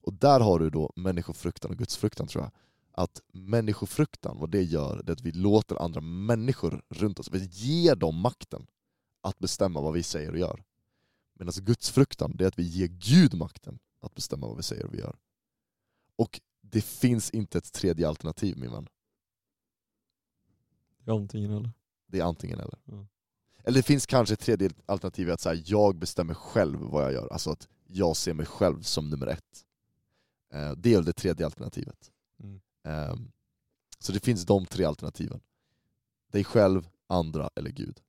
Och 0.00 0.12
där 0.12 0.40
har 0.40 0.58
du 0.58 0.70
då 0.70 0.92
människofruktan 0.96 1.70
och 1.70 1.76
gudsfruktan 1.76 2.26
tror 2.26 2.44
jag. 2.44 2.52
Att 2.96 3.22
människofruktan, 3.32 4.38
vad 4.38 4.50
det 4.50 4.62
gör, 4.62 5.02
det 5.02 5.12
är 5.12 5.14
att 5.14 5.20
vi 5.20 5.32
låter 5.32 5.82
andra 5.82 6.00
människor 6.00 6.82
runt 6.88 7.18
oss, 7.20 7.30
vi 7.32 7.44
ger 7.44 7.94
dem 7.96 8.20
makten 8.20 8.66
att 9.20 9.38
bestämma 9.38 9.80
vad 9.80 9.92
vi 9.92 10.02
säger 10.02 10.30
och 10.30 10.38
gör. 10.38 10.64
Medan 11.34 11.52
gudsfruktan, 11.56 12.36
det 12.36 12.44
är 12.44 12.48
att 12.48 12.58
vi 12.58 12.62
ger 12.62 12.86
Gud 12.86 13.34
makten 13.34 13.78
att 14.00 14.14
bestämma 14.14 14.46
vad 14.46 14.56
vi 14.56 14.62
säger 14.62 14.86
och 14.86 14.94
vi 14.94 14.98
gör. 14.98 15.16
Och 16.16 16.40
det 16.60 16.84
finns 16.84 17.30
inte 17.30 17.58
ett 17.58 17.72
tredje 17.72 18.08
alternativ 18.08 18.58
min 18.58 18.72
vän. 18.72 18.88
Ja, 21.04 21.14
antingen 21.14 21.50
eller. 21.50 21.70
Det 22.06 22.20
är 22.20 22.24
antingen 22.24 22.60
eller. 22.60 22.78
Ja. 22.84 23.06
Eller 23.64 23.78
det 23.78 23.82
finns 23.82 24.06
kanske 24.06 24.32
ett 24.32 24.40
tredje 24.40 24.70
alternativ, 24.86 25.30
att 25.30 25.40
så 25.40 25.48
här, 25.48 25.62
jag 25.66 25.96
bestämmer 25.96 26.34
själv 26.34 26.78
vad 26.78 27.04
jag 27.04 27.12
gör. 27.12 27.28
Alltså 27.32 27.50
att 27.50 27.68
jag 27.86 28.16
ser 28.16 28.34
mig 28.34 28.46
själv 28.46 28.82
som 28.82 29.10
nummer 29.10 29.26
ett. 29.26 29.64
Eh, 30.52 30.72
Det 30.72 30.94
är 30.94 31.02
det 31.02 31.12
tredje 31.12 31.46
alternativet. 31.46 32.12
Mm. 32.42 32.60
Ehm, 32.84 33.30
Så 33.98 34.12
det 34.12 34.20
finns 34.24 34.44
de 34.46 34.66
tre 34.66 34.84
alternativen. 34.84 35.40
Dig 36.32 36.44
själv, 36.44 36.88
andra 37.08 37.50
eller 37.56 37.70
Gud. 37.70 38.00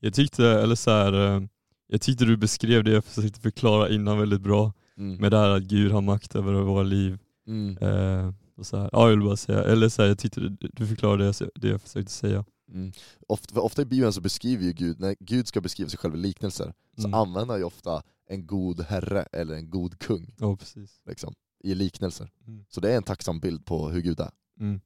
Jag 0.00 0.14
tyckte, 0.14 0.46
eller 0.46 0.74
så 0.74 0.90
här, 0.90 1.12
eh, 1.36 1.42
jag 1.86 2.00
tyckte 2.00 2.24
du 2.24 2.36
beskrev 2.36 2.84
det 2.84 2.90
jag 2.90 3.04
försökte 3.04 3.40
förklara 3.40 3.88
innan 3.88 4.18
väldigt 4.18 4.40
bra. 4.40 4.72
Mm. 4.96 5.16
Med 5.16 5.30
det 5.32 5.38
här 5.38 5.48
att 5.50 5.62
Gud 5.62 5.92
har 5.92 6.00
makt 6.00 6.34
över 6.36 6.52
våra 6.52 6.82
liv. 6.82 7.18
Mm. 7.46 7.76
Eh, 7.78 8.34
och 8.56 8.66
så 8.66 8.76
här, 8.76 8.90
ja, 8.92 9.02
jag 9.02 9.10
vill 9.16 9.22
bara 9.26 9.36
säga, 9.36 9.64
eller 9.64 9.88
så 9.88 10.02
här, 10.02 10.08
jag 10.08 10.18
tyckte 10.18 10.40
du, 10.40 10.56
du 10.72 10.86
förklarade 10.86 11.24
det, 11.24 11.40
jag- 11.40 11.50
det 11.54 11.68
jag 11.68 11.80
försökte 11.82 12.12
säga. 12.12 12.44
Mm. 12.72 12.92
Ofta, 13.28 13.60
ofta 13.60 13.82
i 13.82 13.84
Bibeln 13.84 14.12
så 14.12 14.20
beskriver 14.20 14.64
ju 14.64 14.72
Gud, 14.72 15.00
när 15.00 15.16
Gud 15.20 15.48
ska 15.48 15.60
beskriva 15.60 15.90
sig 15.90 15.98
själv 15.98 16.14
i 16.14 16.18
liknelser, 16.18 16.74
så 16.96 17.06
Mm. 17.08 17.14
använder 17.14 17.52
han 17.54 17.58
ju 17.58 17.64
ofta 17.64 18.02
en 18.26 18.46
god 18.46 18.80
herre 18.80 19.22
eller 19.32 19.54
en 19.54 19.70
god 19.70 19.98
kung 19.98 20.34
Ja, 20.38 20.56
precis. 20.56 21.00
liksom, 21.06 21.34
i 21.60 21.74
liknelser. 21.74 22.30
Mm. 22.46 22.64
Så 22.68 22.80
det 22.80 22.92
är 22.92 22.96
en 22.96 23.02
tacksam 23.02 23.40
bild 23.40 23.66
på 23.66 23.88
hur 23.88 24.00
Gud 24.00 24.20
är. 24.20 24.30
Mm. 24.60 24.80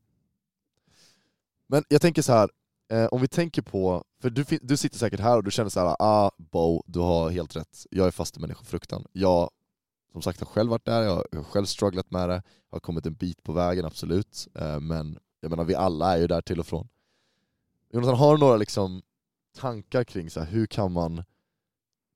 Men 1.66 1.84
jag 1.88 2.00
tänker 2.00 2.22
så 2.22 2.32
här. 2.32 2.50
Eh, 2.88 3.06
om 3.06 3.20
vi 3.20 3.28
tänker 3.28 3.62
på, 3.62 4.04
för 4.20 4.30
du, 4.30 4.44
du 4.62 4.76
sitter 4.76 4.98
säkert 4.98 5.20
här 5.20 5.36
och 5.36 5.44
du 5.44 5.50
känner 5.50 5.70
så 5.70 5.80
här, 5.80 5.96
ah 5.98 6.30
Bo, 6.38 6.82
du 6.86 6.98
har 6.98 7.30
helt 7.30 7.56
rätt, 7.56 7.86
jag 7.90 8.06
är 8.06 8.10
fast 8.10 8.36
i 8.36 8.40
människofruktan. 8.40 9.06
Jag 9.12 9.50
som 10.12 10.22
sagt 10.22 10.40
har 10.40 10.46
själv 10.46 10.70
varit 10.70 10.84
där, 10.84 11.02
jag 11.02 11.26
har 11.32 11.44
själv 11.44 11.64
strugglat 11.64 12.10
med 12.10 12.28
det, 12.28 12.42
har 12.70 12.80
kommit 12.80 13.06
en 13.06 13.14
bit 13.14 13.42
på 13.42 13.52
vägen 13.52 13.84
absolut, 13.84 14.48
eh, 14.54 14.80
men 14.80 15.18
jag 15.40 15.50
menar 15.50 15.64
vi 15.64 15.74
alla 15.74 16.16
är 16.16 16.20
ju 16.20 16.26
där 16.26 16.40
till 16.40 16.60
och 16.60 16.66
från. 16.66 16.88
Jonathan, 17.92 18.18
har 18.18 18.36
du 18.36 18.40
några 18.40 18.56
liksom 18.56 19.02
tankar 19.56 20.04
kring 20.04 20.30
så 20.30 20.40
här, 20.40 20.46
hur 20.46 20.66
kan 20.66 20.92
man 20.92 21.24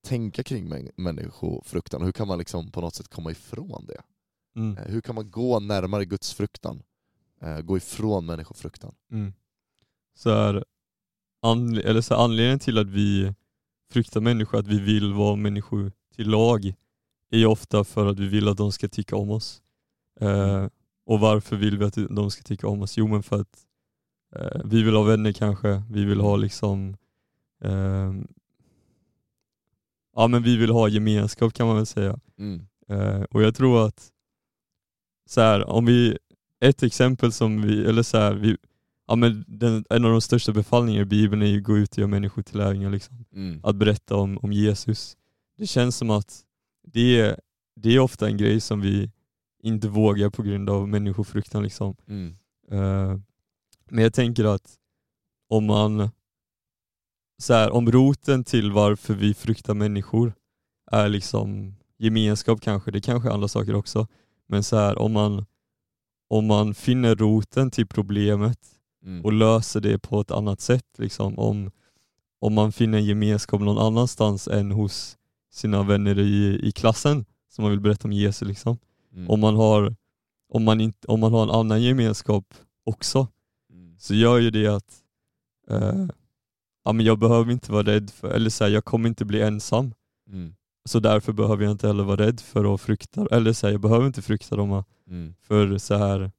tänka 0.04 0.42
kring 0.42 0.68
män- 0.68 0.90
människofruktan, 0.96 2.02
hur 2.02 2.12
kan 2.12 2.28
man 2.28 2.38
liksom 2.38 2.70
på 2.70 2.80
något 2.80 2.94
sätt 2.94 3.08
komma 3.08 3.30
ifrån 3.30 3.86
det? 3.86 4.02
Mm. 4.56 4.78
Eh, 4.78 4.84
hur 4.84 5.00
kan 5.00 5.14
man 5.14 5.30
gå 5.30 5.60
närmare 5.60 6.04
Guds 6.04 6.34
fruktan? 6.34 6.82
Eh, 7.42 7.60
gå 7.60 7.76
ifrån 7.76 8.26
människofruktan? 8.26 8.94
Mm. 9.10 9.32
Så 10.14 10.30
här, 10.30 10.64
anle- 11.42 11.82
eller 11.82 12.00
så 12.00 12.14
här, 12.14 12.24
anledningen 12.24 12.58
till 12.58 12.78
att 12.78 12.86
vi 12.86 13.34
fruktar 13.92 14.20
människor, 14.20 14.58
att 14.58 14.66
vi 14.66 14.80
vill 14.80 15.12
vara 15.12 15.36
människor 15.36 15.92
till 16.14 16.28
lag, 16.28 16.74
är 17.30 17.38
ju 17.38 17.46
ofta 17.46 17.84
för 17.84 18.06
att 18.06 18.18
vi 18.18 18.26
vill 18.28 18.48
att 18.48 18.56
de 18.56 18.72
ska 18.72 18.88
tycka 18.88 19.16
om 19.16 19.30
oss. 19.30 19.62
Eh, 20.20 20.66
och 21.06 21.20
varför 21.20 21.56
vill 21.56 21.78
vi 21.78 21.84
att 21.84 21.94
de 22.10 22.30
ska 22.30 22.42
tycka 22.42 22.68
om 22.68 22.82
oss? 22.82 22.96
Jo 22.96 23.06
men 23.06 23.22
för 23.22 23.40
att 23.40 23.66
eh, 24.36 24.60
vi 24.64 24.82
vill 24.82 24.94
ha 24.94 25.02
vänner 25.02 25.32
kanske, 25.32 25.82
vi 25.90 26.04
vill 26.04 26.20
ha 26.20 26.36
liksom 26.36 26.96
eh, 27.62 28.12
Ja 30.16 30.28
men 30.28 30.42
vi 30.42 30.56
vill 30.56 30.70
ha 30.70 30.88
gemenskap 30.88 31.52
kan 31.54 31.66
man 31.66 31.76
väl 31.76 31.86
säga. 31.86 32.20
Mm. 32.38 32.66
Eh, 32.88 33.22
och 33.22 33.42
jag 33.42 33.54
tror 33.54 33.86
att 33.86 34.12
så 35.26 35.40
här, 35.40 35.68
om 35.68 35.86
vi, 35.86 36.18
ett 36.60 36.82
exempel 36.82 37.32
som 37.32 37.62
vi, 37.62 37.84
eller 37.84 38.02
så 38.02 38.18
här, 38.18 38.34
vi, 38.34 38.56
ja, 39.06 39.16
men 39.16 39.44
den, 39.48 39.84
en 39.90 40.04
av 40.04 40.10
de 40.10 40.20
största 40.20 40.52
befallningarna 40.52 41.02
i 41.02 41.04
Bibeln 41.04 41.42
är 41.42 41.46
ju 41.46 41.58
att 41.58 41.64
gå 41.64 41.78
ut 41.78 41.92
och 41.92 41.98
göra 41.98 42.08
människor 42.08 42.42
till 42.42 42.58
lärjungar. 42.58 42.90
Liksom. 42.90 43.24
Mm. 43.32 43.60
Att 43.62 43.76
berätta 43.76 44.16
om, 44.16 44.38
om 44.38 44.52
Jesus. 44.52 45.16
Det 45.58 45.66
känns 45.66 45.96
som 45.96 46.10
att 46.10 46.42
det 46.92 47.20
är, 47.20 47.40
det 47.76 47.94
är 47.94 47.98
ofta 47.98 48.26
en 48.28 48.36
grej 48.36 48.60
som 48.60 48.80
vi 48.80 49.10
inte 49.62 49.88
vågar 49.88 50.30
på 50.30 50.42
grund 50.42 50.70
av 50.70 50.88
människofruktan. 50.88 51.62
Liksom. 51.62 51.96
Mm. 52.08 52.36
Eh, 52.70 53.20
men 53.90 54.04
jag 54.04 54.14
tänker 54.14 54.44
att 54.44 54.74
om 55.48 55.66
man 55.66 56.10
så 57.38 57.54
här, 57.54 57.70
om 57.70 57.92
roten 57.92 58.44
till 58.44 58.72
varför 58.72 59.14
vi 59.14 59.34
fruktar 59.34 59.74
människor 59.74 60.34
är 60.90 61.08
liksom 61.08 61.74
gemenskap 61.98 62.60
kanske, 62.60 62.90
det 62.90 63.00
kanske 63.00 63.28
är 63.28 63.32
andra 63.32 63.48
saker 63.48 63.74
också. 63.74 64.06
Men 64.48 64.62
så 64.62 64.76
här, 64.76 64.98
om 64.98 65.12
man 65.12 65.46
om 66.28 66.46
man 66.46 66.74
finner 66.74 67.14
roten 67.14 67.70
till 67.70 67.86
problemet 67.86 68.58
Mm. 69.04 69.24
och 69.24 69.32
löser 69.32 69.80
det 69.80 69.98
på 69.98 70.20
ett 70.20 70.30
annat 70.30 70.60
sätt, 70.60 70.84
liksom, 70.98 71.38
om, 71.38 71.70
om 72.40 72.54
man 72.54 72.72
finner 72.72 72.98
en 72.98 73.04
gemenskap 73.04 73.60
någon 73.60 73.78
annanstans 73.78 74.48
än 74.48 74.70
hos 74.72 75.16
sina 75.52 75.82
vänner 75.82 76.18
i, 76.18 76.60
i 76.62 76.72
klassen 76.72 77.24
som 77.48 77.62
man 77.62 77.70
vill 77.70 77.80
berätta 77.80 78.08
om 78.08 78.12
Jesus. 78.12 78.48
Liksom. 78.48 78.78
Mm. 79.14 79.30
Om, 79.30 79.40
man 79.40 79.56
har, 79.56 79.96
om, 80.48 80.64
man 80.64 80.80
inte, 80.80 81.08
om 81.08 81.20
man 81.20 81.32
har 81.32 81.42
en 81.42 81.50
annan 81.50 81.82
gemenskap 81.82 82.54
också 82.84 83.28
Mm. 83.72 83.96
så 83.98 84.14
gör 84.14 84.38
ju 84.38 84.50
det 84.50 84.66
att 84.66 84.94
eh, 85.68 86.06
ja, 86.84 86.92
men 86.92 87.06
jag 87.06 87.18
behöver 87.18 87.52
inte 87.52 87.72
vara 87.72 87.82
rädd 87.82 88.10
för, 88.10 88.28
eller 88.28 88.50
så 88.50 88.64
här, 88.64 88.70
jag 88.70 88.84
kommer 88.84 89.08
inte 89.08 89.24
bli 89.24 89.40
ensam. 89.42 89.94
Mm. 90.28 90.54
Så 90.86 91.00
därför 91.00 91.32
behöver 91.32 91.64
jag 91.64 91.72
inte 91.72 91.86
heller 91.86 92.04
vara 92.04 92.26
rädd 92.26 92.40
för 92.40 92.74
att 92.74 92.80
frukta, 92.80 93.26
eller 93.30 93.52
så 93.52 93.66
här, 93.66 93.72
jag 93.74 93.80
behöver 93.80 94.06
inte 94.06 94.22
frukta 94.22 94.56
dem 94.56 94.84
Mm. 95.08 95.34
för 95.42 95.78
så 95.78 95.94
här 95.96 96.30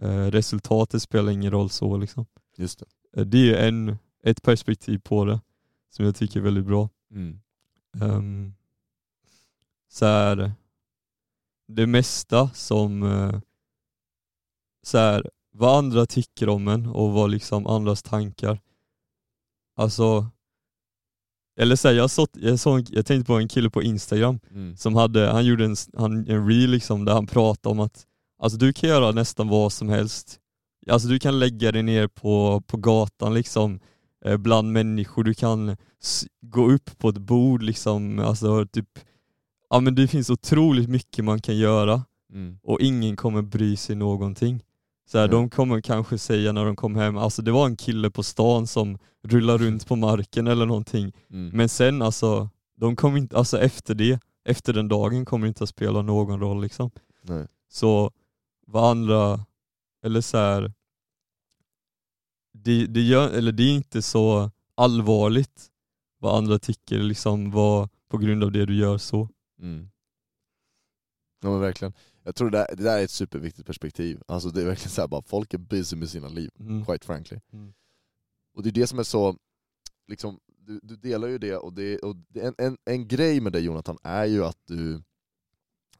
eh, 0.00 0.26
resultatet 0.26 1.02
spelar 1.02 1.32
ingen 1.32 1.50
roll 1.50 1.70
så 1.70 1.96
liksom. 1.96 2.26
Just 2.56 2.78
det. 2.78 3.20
Eh, 3.20 3.26
Det 3.26 3.54
är 3.54 3.68
en, 3.68 3.96
ett 4.24 4.42
perspektiv 4.42 4.98
på 4.98 5.24
det 5.24 5.40
som 5.90 6.04
jag 6.04 6.16
tycker 6.16 6.40
är 6.40 6.44
väldigt 6.44 6.64
bra. 6.66 6.88
Mm. 7.10 7.40
Um, 8.00 8.54
så 9.88 10.06
här, 10.06 10.52
det 11.68 11.86
mesta 11.86 12.50
som 12.54 13.02
eh, 13.02 13.40
så 14.82 14.98
här, 14.98 15.30
vad 15.52 15.78
andra 15.78 16.06
tycker 16.06 16.48
om 16.48 16.68
en 16.68 16.86
och 16.86 17.12
vad 17.12 17.30
liksom 17.30 17.66
andras 17.66 18.02
tankar. 18.02 18.60
Alltså, 19.76 20.26
eller 21.58 21.76
så 21.76 21.88
här, 21.88 21.94
jag, 21.94 22.10
såg, 22.10 22.28
jag, 22.32 22.58
såg, 22.58 22.86
jag 22.90 23.06
tänkte 23.06 23.26
på 23.26 23.34
en 23.38 23.48
kille 23.48 23.70
på 23.70 23.82
Instagram 23.82 24.38
Mm. 24.50 24.76
som 24.76 24.94
hade, 24.94 25.26
han 25.30 25.44
gjorde 25.44 25.64
en, 25.64 25.76
han, 25.96 26.12
en 26.28 26.48
reel 26.48 26.70
liksom 26.70 27.04
där 27.04 27.12
han 27.12 27.26
pratade 27.26 27.72
om 27.72 27.80
att 27.80 28.04
alltså 28.42 28.58
du 28.58 28.72
kan 28.72 28.88
göra 28.90 29.12
nästan 29.12 29.48
vad 29.48 29.72
som 29.72 29.88
helst. 29.88 30.38
Alltså 30.90 31.08
du 31.08 31.18
kan 31.18 31.38
lägga 31.38 31.72
dig 31.72 31.82
ner 31.82 32.06
på, 32.08 32.62
på 32.66 32.76
gatan 32.76 33.34
liksom 33.34 33.80
eh, 34.24 34.36
bland 34.36 34.72
människor, 34.72 35.24
du 35.24 35.34
kan 35.34 35.76
gå 36.42 36.70
upp 36.70 36.98
på 36.98 37.08
ett 37.08 37.18
bord 37.18 37.62
liksom, 37.62 38.18
alltså 38.18 38.66
typ 38.66 38.88
Ja 39.70 39.80
men 39.80 39.94
det 39.94 40.08
finns 40.08 40.30
otroligt 40.30 40.88
mycket 40.88 41.24
man 41.24 41.40
kan 41.40 41.56
göra 41.56 42.02
Mm. 42.32 42.58
och 42.62 42.80
ingen 42.80 43.16
kommer 43.16 43.42
bry 43.42 43.76
sig 43.76 43.96
någonting. 43.96 44.62
Så 45.06 45.18
här, 45.18 45.28
Nej. 45.28 45.32
De 45.32 45.50
kommer 45.50 45.80
kanske 45.80 46.18
säga 46.18 46.52
när 46.52 46.64
de 46.64 46.76
kom 46.76 46.96
hem, 46.96 47.16
alltså 47.16 47.42
det 47.42 47.52
var 47.52 47.66
en 47.66 47.76
kille 47.76 48.10
på 48.10 48.22
stan 48.22 48.66
som 48.66 48.98
rullar 49.22 49.58
runt 49.58 49.86
på 49.86 49.96
marken 49.96 50.46
eller 50.46 50.66
någonting. 50.66 51.12
Mm. 51.30 51.56
Men 51.56 51.68
sen 51.68 52.02
alltså, 52.02 52.48
de 52.76 52.96
kommer 52.96 53.18
inte, 53.18 53.36
alltså 53.36 53.58
efter 53.58 53.94
det, 53.94 54.20
efter 54.44 54.72
den 54.72 54.88
dagen 54.88 55.24
kommer 55.24 55.46
det 55.46 55.48
inte 55.48 55.64
att 55.64 55.70
spela 55.70 56.02
någon 56.02 56.40
roll 56.40 56.62
liksom. 56.62 56.90
Nej. 57.22 57.46
Så 57.68 58.10
vad 58.66 58.90
andra, 58.90 59.40
eller 60.02 60.20
så 60.20 60.38
här, 60.38 60.72
det, 62.52 62.86
det, 62.86 63.00
gör, 63.00 63.30
eller 63.30 63.52
det 63.52 63.62
är 63.62 63.74
inte 63.74 64.02
så 64.02 64.50
allvarligt 64.74 65.66
vad 66.18 66.38
andra 66.38 66.58
tycker 66.58 66.98
liksom 66.98 67.50
vad, 67.50 67.88
på 68.08 68.18
grund 68.18 68.44
av 68.44 68.52
det 68.52 68.66
du 68.66 68.76
gör 68.76 68.98
så. 68.98 69.28
Mm. 69.60 69.90
Ja 71.42 71.50
men 71.50 71.60
verkligen. 71.60 71.92
Jag 72.26 72.34
tror 72.34 72.50
det 72.50 72.58
där, 72.58 72.76
det 72.76 72.82
där 72.82 72.98
är 72.98 73.04
ett 73.04 73.10
superviktigt 73.10 73.66
perspektiv. 73.66 74.22
Alltså 74.28 74.48
det 74.48 74.60
är 74.62 74.66
verkligen 74.66 74.90
så 74.90 75.00
här, 75.00 75.08
bara 75.08 75.22
folk 75.22 75.54
är 75.54 75.58
busy 75.58 75.96
med 75.96 76.08
sina 76.10 76.28
liv, 76.28 76.50
Mm. 76.60 76.84
quite 76.84 77.06
frankly. 77.06 77.38
Mm. 77.52 77.72
Och 78.54 78.62
det 78.62 78.68
är 78.68 78.72
det 78.72 78.86
som 78.86 78.98
är 78.98 79.02
så, 79.02 79.36
liksom, 80.08 80.40
du, 80.58 80.80
du 80.82 80.96
delar 80.96 81.28
ju 81.28 81.38
det, 81.38 81.56
och, 81.56 81.72
det, 81.72 81.98
och 81.98 82.16
det, 82.16 82.40
en, 82.40 82.54
en, 82.58 82.76
en 82.84 83.08
grej 83.08 83.40
med 83.40 83.52
dig 83.52 83.62
Jonathan 83.64 83.98
är 84.02 84.24
ju 84.24 84.44
att 84.44 84.58
du, 84.64 85.02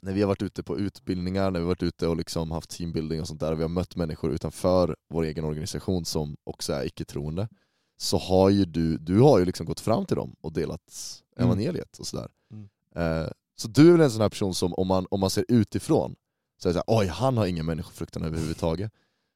när 0.00 0.12
vi 0.12 0.20
har 0.20 0.28
varit 0.28 0.42
ute 0.42 0.62
på 0.62 0.78
utbildningar, 0.78 1.50
när 1.50 1.60
vi 1.60 1.64
har 1.64 1.68
varit 1.68 1.82
ute 1.82 2.08
och 2.08 2.16
liksom 2.16 2.50
haft 2.50 2.70
teambuilding 2.70 3.20
och 3.20 3.28
sånt 3.28 3.40
där, 3.40 3.52
och 3.52 3.58
vi 3.58 3.62
har 3.62 3.68
mött 3.68 3.96
människor 3.96 4.32
utanför 4.32 4.96
vår 5.08 5.22
egen 5.24 5.44
organisation 5.44 6.04
som 6.04 6.36
också 6.44 6.72
är 6.72 6.84
icke-troende, 6.86 7.48
så 7.96 8.18
har 8.18 8.50
ju 8.50 8.64
du, 8.64 8.98
du 8.98 9.20
har 9.20 9.38
ju 9.38 9.44
liksom 9.44 9.66
gått 9.66 9.80
fram 9.80 10.06
till 10.06 10.16
dem 10.16 10.36
och 10.40 10.52
delat 10.52 11.22
Mm. 11.38 11.46
evangeliet 11.48 11.98
och 11.98 12.06
sådär. 12.06 12.28
Mm. 12.50 12.68
Eh, 12.94 13.30
så 13.56 13.68
du 13.68 13.88
är 13.88 13.92
väl 13.92 14.00
en 14.00 14.10
sån 14.10 14.20
här 14.20 14.28
person 14.28 14.54
som 14.54 14.74
om 14.74 14.86
man, 14.86 15.06
om 15.10 15.20
man 15.20 15.30
ser 15.30 15.44
utifrån, 15.48 16.14
så 16.62 16.68
är 16.68 16.72
det 16.74 16.80
såhär, 16.84 17.00
oj 17.00 17.06
han 17.06 17.36
har 17.36 17.46
ingen 17.46 17.66
människofruktan 17.66 18.24
överhuvudtaget. 18.24 18.92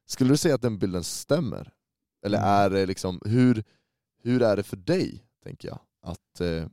Skulle 0.07 0.29
du 0.29 0.37
säga 0.37 0.55
att 0.55 0.61
den 0.61 0.79
bilden 0.79 1.03
stämmer? 1.03 1.71
Eller 2.25 2.37
Mm. 2.37 2.49
är 2.49 2.69
det 2.69 2.85
liksom, 2.85 3.19
hur, 3.25 3.63
hur 4.23 4.41
är 4.41 4.55
det 4.55 4.63
för 4.63 4.77
dig, 4.77 5.23
tänker 5.43 5.67
jag, 5.67 5.79
att, 6.03 6.41
eh, 6.41 6.67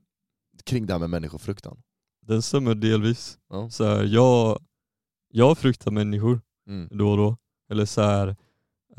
kring 0.64 0.86
det 0.86 0.92
här 0.92 0.98
med 1.00 1.10
människofruktan? 1.10 1.82
Den 2.26 2.42
stämmer 2.42 2.74
delvis. 2.74 3.38
Ja. 3.48 3.70
Så 3.70 3.84
här, 3.84 4.04
jag, 4.04 4.62
jag 5.28 5.58
fruktar 5.58 5.90
människor 5.90 6.40
Mm. 6.66 6.88
då 6.92 7.10
och 7.10 7.16
då. 7.16 7.36
Eller 7.70 7.84
så 7.84 8.02
här, 8.02 8.36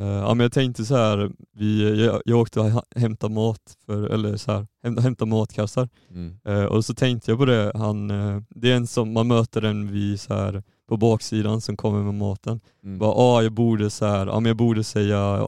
ja, 0.04 0.34
men 0.34 0.40
jag 0.40 0.52
tänkte 0.52 0.86
så 0.86 0.96
här, 0.96 1.32
vi, 1.54 2.04
jag, 2.06 2.22
jag 2.26 2.40
åkte 2.40 2.60
och 2.60 2.86
hämtade 2.96 3.34
mat, 3.34 3.78
för, 3.86 4.04
eller 4.04 4.38
så 4.38 4.52
här, 4.52 4.68
hämta, 4.84 5.02
hämta 5.02 5.26
matkassar. 5.26 5.90
Mm. 6.12 6.38
Eh, 6.46 6.64
och 6.64 6.86
så 6.86 6.94
tänkte 6.94 7.32
jag 7.32 7.40
på 7.40 7.46
det, 7.46 7.72
han, 7.76 8.12
eh, 8.12 8.42
det 8.50 8.72
är 8.72 8.76
en 8.76 8.88
som, 8.88 9.14
man 9.14 9.28
möter 9.28 9.62
en 9.62 9.92
vid 9.92 10.20
så 10.20 10.34
här, 10.34 10.64
på 10.88 10.98
baksidan 10.98 11.62
som 11.62 11.78
kommer 11.78 12.04
med 12.04 12.14
maten. 12.14 12.60
Mm. 12.84 13.00
Bara, 13.00 13.12
ah, 13.12 13.42
jag 13.42 13.52
borde 13.52 13.90
så 13.90 14.06
här, 14.06 14.28
ja, 14.28 14.40
men 14.40 14.50
jag 14.50 14.58
borde 14.58 14.84
säga 14.84 15.48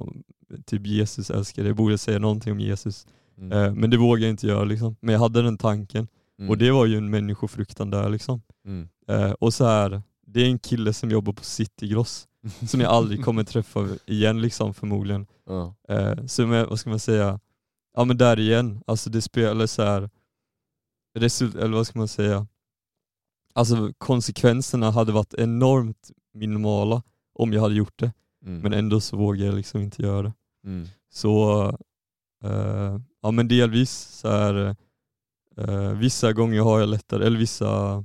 typ 0.66 0.88
Jesus 0.88 1.30
älskar 1.30 1.64
dig, 1.64 1.70
jag 1.70 1.78
borde 1.78 1.98
säga 1.98 2.20
någonting 2.20 2.52
om 2.52 2.60
Jesus. 2.60 3.08
Mm. 3.38 3.52
Eh, 3.52 3.74
men 3.74 3.90
det 3.90 3.98
vågade 3.98 4.26
jag 4.26 4.34
inte 4.34 4.48
göra 4.48 4.64
liksom. 4.64 4.96
Men 5.02 5.14
jag 5.14 5.20
hade 5.20 5.42
den 5.42 5.58
tanken. 5.58 6.08
Mm. 6.40 6.50
Och 6.50 6.58
det 6.58 6.72
var 6.72 6.86
ju 6.86 6.98
en 6.98 7.10
människofruktan 7.10 7.90
där 7.90 8.10
liksom. 8.10 8.42
Mm. 8.66 8.90
Eh, 9.08 9.32
och 9.32 9.54
så 9.54 9.66
här, 9.66 10.02
det 10.28 10.42
är 10.42 10.46
en 10.46 10.60
kille 10.60 10.94
som 10.94 11.12
jobbar 11.12 11.34
på 11.34 11.44
Citygross, 11.44 12.28
som 12.68 12.80
jag 12.82 12.92
aldrig 12.92 13.24
kommer 13.26 13.44
träffa 13.44 13.88
igen 14.06 14.42
liksom 14.42 14.74
förmodligen. 14.74 15.28
Ja. 15.46 15.76
Eh, 15.88 16.26
så 16.26 16.48
med, 16.48 16.68
vad 16.68 16.80
ska 16.80 16.90
man 16.90 17.00
säga, 17.00 17.40
ja 17.96 18.06
men 18.06 18.18
där 18.18 18.40
igen, 18.40 18.84
alltså 18.88 19.10
det 19.10 19.22
spelar 19.22 19.66
så 19.68 19.84
här, 19.84 20.10
result, 21.20 21.56
eller 21.56 21.76
vad 21.78 21.88
ska 21.88 22.00
man 22.00 22.08
säga, 22.08 22.48
alltså 23.54 23.94
konsekvenserna 23.98 24.92
hade 24.92 25.12
varit 25.12 25.34
enormt 25.34 26.12
minimala 26.34 27.04
om 27.34 27.54
jag 27.54 27.62
hade 27.62 27.76
gjort 27.76 28.00
det, 28.00 28.14
Mm. 28.46 28.60
men 28.62 28.74
ändå 28.74 29.00
så 29.02 29.18
vågar 29.18 29.46
jag 29.46 29.56
liksom 29.56 29.82
inte 29.82 30.02
göra 30.02 30.22
det. 30.24 30.34
Mm. 30.66 30.88
Så, 31.10 31.62
eh, 32.44 32.98
ja 33.22 33.32
men 33.32 33.48
delvis 33.48 33.92
så 33.92 34.30
här, 34.30 34.76
eh, 35.58 35.92
vissa 35.92 36.34
gånger 36.34 36.62
har 36.62 36.80
jag 36.80 36.90
lättare, 36.90 37.26
eller 37.26 37.38
vissa, 37.40 38.04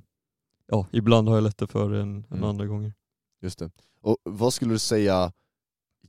ja 0.67 0.87
ibland 0.93 1.29
har 1.29 1.35
jag 1.35 1.45
lättare 1.45 1.69
för 1.69 1.91
det 1.91 2.01
än, 2.03 2.17
än 2.17 2.25
Mm. 2.31 2.45
andra 2.45 2.67
gånger. 2.67 2.93
Just 3.43 3.59
det. 3.59 3.71
Och 4.07 4.17
vad 4.25 4.55
skulle 4.55 4.75
du 4.75 4.79
säga 4.79 5.33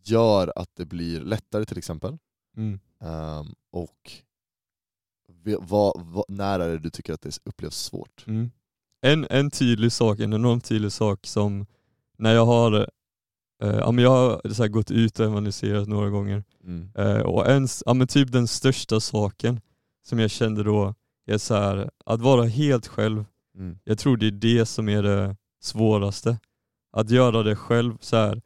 gör 0.03 0.53
att 0.55 0.69
det 0.73 0.85
blir 0.85 1.21
lättare 1.21 1.65
till 1.65 1.77
exempel? 1.77 2.17
Mm. 2.57 2.79
Ehm, 3.01 3.53
och 3.71 4.11
vad, 5.59 6.01
vad, 6.05 6.25
när 6.27 6.59
är 6.59 6.69
det 6.69 6.79
du 6.79 6.89
tycker 6.89 7.13
att 7.13 7.21
det 7.21 7.39
upplevs 7.45 7.75
svårt? 7.75 8.23
Mm. 8.27 8.51
En, 9.01 9.27
en 9.29 9.51
tydlig 9.51 9.91
sak, 9.91 10.19
en 10.19 10.33
enormt 10.33 10.65
tydlig 10.65 10.91
sak 10.91 11.25
som 11.25 11.65
när 12.17 12.33
jag 12.33 12.45
har, 12.45 12.89
eh, 13.63 13.75
ja, 13.75 13.91
men 13.91 14.03
jag 14.03 14.11
har 14.11 14.53
så 14.53 14.63
här, 14.63 14.69
gått 14.69 14.91
ut 14.91 15.19
och 15.19 15.25
evangeliserat 15.25 15.87
några 15.87 16.09
gånger 16.09 16.43
Mm. 16.63 16.91
eh, 16.95 17.21
och 17.21 17.49
en, 17.49 17.67
ja, 17.85 17.93
men 17.93 18.07
typ 18.07 18.31
den 18.31 18.47
största 18.47 18.99
saken 18.99 19.61
som 20.07 20.19
jag 20.19 20.31
kände 20.31 20.63
då 20.63 20.95
är 21.25 21.37
så 21.37 21.55
här, 21.55 21.89
att 22.05 22.21
vara 22.21 22.45
helt 22.45 22.87
själv. 22.87 23.25
Mm. 23.57 23.79
Jag 23.83 23.97
tror 23.99 24.17
det 24.17 24.27
är 24.27 24.31
det 24.31 24.65
som 24.65 24.89
är 24.89 25.03
det 25.03 25.35
svåraste. 25.61 26.39
Att 26.97 27.09
göra 27.09 27.43
det 27.43 27.55
själv 27.55 27.97
så 27.99 28.15
här. 28.17 28.41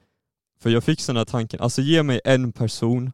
För 0.59 0.69
jag 0.69 0.83
fick 0.83 0.99
sån 0.99 1.17
här 1.17 1.25
tanken, 1.25 1.59
alltså 1.59 1.81
ge 1.81 2.03
mig 2.03 2.21
en 2.25 2.51
person, 2.51 3.11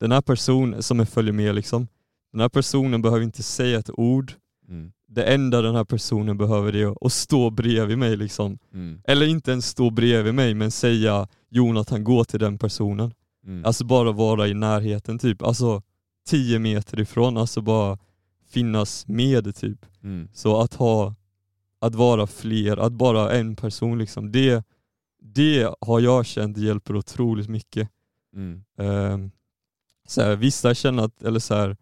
den 0.00 0.12
här 0.12 0.20
personen 0.20 0.82
som 0.82 0.98
jag 0.98 1.08
följer 1.08 1.32
med 1.32 1.54
liksom, 1.54 1.88
den 2.32 2.40
här 2.40 2.48
personen 2.48 3.02
behöver 3.02 3.22
inte 3.24 3.42
säga 3.42 3.78
ett 3.78 3.90
ord, 3.92 4.32
Mm. 4.68 4.92
det 5.08 5.24
enda 5.24 5.62
den 5.62 5.74
här 5.74 5.84
personen 5.84 6.38
behöver 6.38 6.76
är 6.76 7.06
att 7.06 7.12
stå 7.12 7.50
bredvid 7.50 7.98
mig 7.98 8.16
liksom. 8.16 8.58
Mm. 8.74 9.00
Eller 9.04 9.26
inte 9.26 9.50
ens 9.50 9.66
stå 9.66 9.90
bredvid 9.90 10.34
mig 10.34 10.54
men 10.54 10.70
säga 10.70 11.28
Jonathan 11.48 12.04
gå 12.04 12.24
till 12.24 12.40
den 12.40 12.58
personen. 12.58 13.12
Mm. 13.46 13.64
Alltså 13.64 13.84
bara 13.84 14.12
vara 14.12 14.48
i 14.48 14.54
närheten 14.54 15.18
typ, 15.18 15.42
alltså 15.42 15.82
10 16.28 16.58
meter 16.58 17.00
ifrån, 17.00 17.36
alltså 17.36 17.60
bara 17.60 17.98
finnas 18.50 19.06
med 19.08 19.56
typ. 19.56 19.86
Mm. 20.02 20.28
Så 20.32 20.60
att 20.60 20.74
ha, 20.74 21.14
att 21.80 21.94
vara 21.94 22.26
fler, 22.26 22.76
att 22.76 22.92
bara 22.92 23.32
en 23.32 23.56
person 23.56 23.98
liksom, 23.98 24.32
det, 24.32 24.64
det 25.20 25.74
har 25.80 26.00
jag 26.00 26.26
känt 26.26 26.56
hjälper 26.56 26.96
otroligt 26.96 27.48
mycket. 27.48 27.88
Mm. 28.34 28.64
Ehm, 28.78 29.30
så 30.08 30.22
här, 30.22 30.36
vissa 30.36 30.74
känner 30.74 31.02
att, 31.02 31.22
eller 31.22 31.40
så 31.40 31.54
här, 31.54 31.76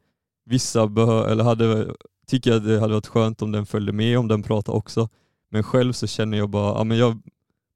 vissa 0.44 0.86
behö, 0.86 1.30
eller 1.30 1.44
hade, 1.44 1.94
tycker 2.26 2.52
att 2.52 2.64
det 2.64 2.80
hade 2.80 2.94
varit 2.94 3.06
skönt 3.06 3.42
om 3.42 3.52
den 3.52 3.66
följde 3.66 3.92
med, 3.92 4.18
om 4.18 4.28
den 4.28 4.42
pratade 4.42 4.78
också. 4.78 5.08
Men 5.50 5.62
själv 5.62 5.92
så 5.92 6.06
känner 6.06 6.38
jag 6.38 6.50
bara, 6.50 6.78
ja, 6.78 6.84
men 6.84 6.98
jag, 6.98 7.22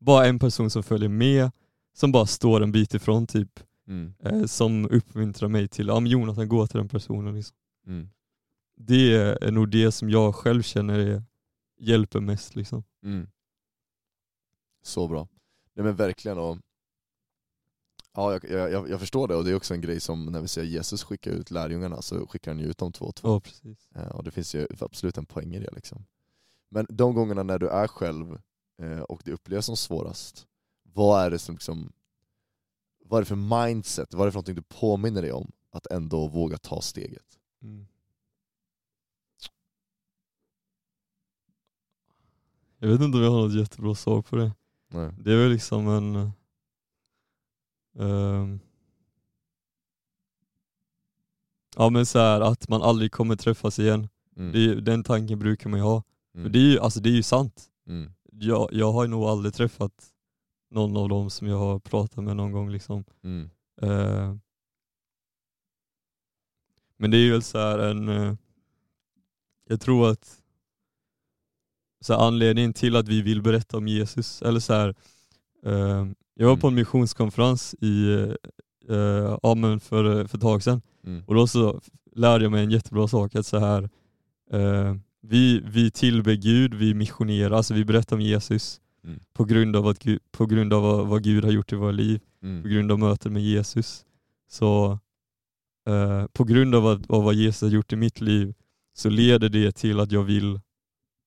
bara 0.00 0.26
en 0.26 0.38
person 0.38 0.70
som 0.70 0.82
följer 0.82 1.08
med, 1.08 1.50
som 1.94 2.12
bara 2.12 2.26
står 2.26 2.62
en 2.62 2.72
bit 2.72 2.94
ifrån 2.94 3.26
typ, 3.26 3.60
Mm. 3.88 4.14
eh, 4.24 4.44
som 4.44 4.88
uppmuntrar 4.90 5.48
mig 5.48 5.68
till, 5.68 5.86
ja 5.86 6.00
men 6.00 6.10
Jonathan 6.10 6.48
gå 6.48 6.66
till 6.66 6.78
den 6.78 6.88
personen. 6.88 7.34
Liksom. 7.34 7.56
Mm. 7.86 8.08
Det 8.76 9.14
är 9.14 9.50
nog 9.50 9.68
det 9.70 9.92
som 9.92 10.10
jag 10.10 10.34
själv 10.34 10.62
känner 10.62 10.98
är, 10.98 11.22
hjälper 11.80 12.20
mest. 12.20 12.56
Liksom. 12.56 12.84
Mm. 13.04 13.28
Så 14.82 15.08
bra. 15.08 15.28
Nej 15.74 15.84
men 15.84 15.96
verkligen. 15.96 16.38
Och, 16.38 16.58
ja, 18.12 18.32
jag, 18.32 18.70
jag, 18.72 18.90
jag 18.90 19.00
förstår 19.00 19.28
det 19.28 19.34
och 19.36 19.44
det 19.44 19.50
är 19.50 19.56
också 19.56 19.74
en 19.74 19.80
grej 19.80 20.00
som 20.00 20.26
när 20.26 20.40
vi 20.40 20.48
säger 20.48 20.68
Jesus 20.68 21.04
skickar 21.04 21.30
ut 21.30 21.50
lärjungarna 21.50 22.02
så 22.02 22.26
skickar 22.26 22.50
han 22.50 22.60
ju 22.60 22.66
ut 22.66 22.78
dem 22.78 22.92
två 22.92 23.04
och 23.04 23.14
två. 23.14 23.28
Ja 23.28 23.40
precis. 23.40 23.90
Eh, 23.94 24.08
Och 24.08 24.24
det 24.24 24.30
finns 24.30 24.54
ju 24.54 24.66
absolut 24.80 25.18
en 25.18 25.26
poäng 25.26 25.54
i 25.54 25.58
det. 25.58 25.70
Liksom. 25.72 26.06
Men 26.68 26.86
de 26.88 27.14
gångerna 27.14 27.42
när 27.42 27.58
du 27.58 27.68
är 27.68 27.86
själv 27.86 28.40
eh, 28.82 29.00
och 29.00 29.22
det 29.24 29.32
upplevs 29.32 29.66
som 29.66 29.76
svårast, 29.76 30.46
vad 30.82 31.24
är 31.24 31.30
det 31.30 31.38
som 31.38 31.54
liksom, 31.54 31.92
vad 33.04 33.18
är 33.18 33.22
det 33.22 33.26
för 33.26 33.64
mindset, 33.66 34.14
vad 34.14 34.22
är 34.22 34.26
det 34.26 34.32
för 34.32 34.36
någonting 34.36 34.54
du 34.54 34.62
påminner 34.62 35.22
dig 35.22 35.32
om 35.32 35.52
att 35.70 35.86
ändå 35.86 36.28
våga 36.28 36.58
ta 36.58 36.80
steget? 36.80 37.38
Mm. 37.62 37.86
Jag 42.78 42.88
vet 42.88 43.00
inte 43.00 43.18
om 43.18 43.24
jag 43.24 43.30
har 43.30 43.42
något 43.42 43.54
jättebra 43.54 43.94
svar 43.94 44.22
på 44.22 44.36
det. 44.36 44.52
Nej. 44.94 45.10
Det 45.18 45.32
är 45.32 45.36
väl 45.36 45.50
liksom 45.50 45.88
en... 45.88 46.32
ehm, 47.98 48.60
ja 51.76 51.90
men 51.90 52.06
så 52.06 52.18
här 52.18 52.40
att 52.40 52.68
man 52.68 52.82
aldrig 52.82 53.12
kommer 53.12 53.36
träffas 53.36 53.78
igen. 53.78 54.08
Mm. 54.36 54.52
Det 54.52 54.80
den 54.80 55.04
tanken 55.04 55.38
brukar 55.38 55.70
man 55.70 55.78
ju 55.78 55.84
ha. 55.84 56.02
För 56.32 56.38
Mm. 56.40 56.52
det 56.52 56.58
är 56.58 56.70
ju, 56.72 56.78
alltså 56.78 57.00
det 57.00 57.08
är 57.08 57.14
ju 57.14 57.22
sant. 57.22 57.70
Mm. 57.86 58.12
Jag, 58.32 58.68
jag 58.72 58.92
har 58.92 59.06
nog 59.06 59.24
aldrig 59.24 59.54
träffat 59.54 60.08
någon 60.70 60.96
av 60.96 61.08
dem 61.08 61.30
som 61.30 61.46
jag 61.48 61.58
har 61.58 61.78
pratat 61.78 62.24
med 62.24 62.36
någon 62.36 62.52
gång 62.52 62.70
liksom. 62.70 63.04
Eh, 63.82 64.34
men 66.96 67.10
det 67.10 67.16
är 67.16 67.20
ju 67.20 67.30
väl 67.32 67.42
så 67.42 67.58
här 67.58 67.78
en... 67.78 68.08
eh, 68.08 68.34
jag 69.68 69.80
tror 69.80 70.10
att 70.10 70.41
så 72.02 72.12
här, 72.14 72.26
anledningen 72.26 72.72
till 72.72 72.96
att 72.96 73.08
vi 73.08 73.22
vill 73.22 73.42
berätta 73.42 73.76
om 73.76 73.88
Jesus, 73.88 74.42
eller 74.42 74.60
så 74.60 74.72
här, 74.74 74.94
eh, 75.66 76.06
jag 76.34 76.48
var 76.48 76.56
på 76.56 76.68
en 76.68 76.74
missionskonferens 76.74 77.74
i 77.80 78.12
eh, 78.88 79.38
Amen 79.42 79.80
för, 79.80 80.26
för 80.26 80.36
ett 80.38 80.42
tag 80.42 80.62
sedan 80.62 80.82
Mm. 81.06 81.22
och 81.26 81.34
då 81.34 81.46
så 81.46 81.80
lärde 82.16 82.44
jag 82.44 82.50
mig 82.52 82.64
en 82.64 82.70
jättebra 82.70 83.08
sak, 83.08 83.34
att 83.34 83.46
så 83.46 83.58
här, 83.58 83.82
eh, 84.52 84.96
vi, 85.22 85.60
vi 85.64 85.90
tillber 85.90 86.34
Gud, 86.34 86.74
vi 86.74 86.94
missionerar, 86.94 87.50
alltså 87.56 87.74
vi 87.74 87.84
berättar 87.84 88.16
om 88.16 88.22
Jesus 88.22 88.78
Mm. 89.04 89.20
på 89.32 89.44
grund 89.44 89.76
av, 89.76 89.86
att, 89.86 90.06
på 90.32 90.46
grund 90.46 90.72
av 90.72 90.82
vad, 90.82 91.06
vad 91.06 91.22
Gud 91.24 91.44
har 91.44 91.52
gjort 91.52 91.72
i 91.72 91.76
våra 91.76 91.90
liv, 91.90 92.18
på 92.40 92.46
Mm. 92.46 92.62
grund 92.70 92.92
av 92.92 92.98
mötet 92.98 93.32
med 93.32 93.42
Jesus. 93.42 94.04
Så 94.50 94.98
eh, 95.88 96.26
på 96.32 96.44
grund 96.44 96.74
av, 96.74 96.86
att, 96.86 97.10
av 97.10 97.24
vad 97.24 97.34
Jesus 97.34 97.62
har 97.62 97.68
gjort 97.68 97.92
i 97.92 97.96
mitt 97.96 98.20
liv 98.20 98.54
så 98.94 99.08
leder 99.10 99.48
det 99.48 99.72
till 99.72 100.00
att 100.00 100.12
jag 100.12 100.22
vill 100.22 100.60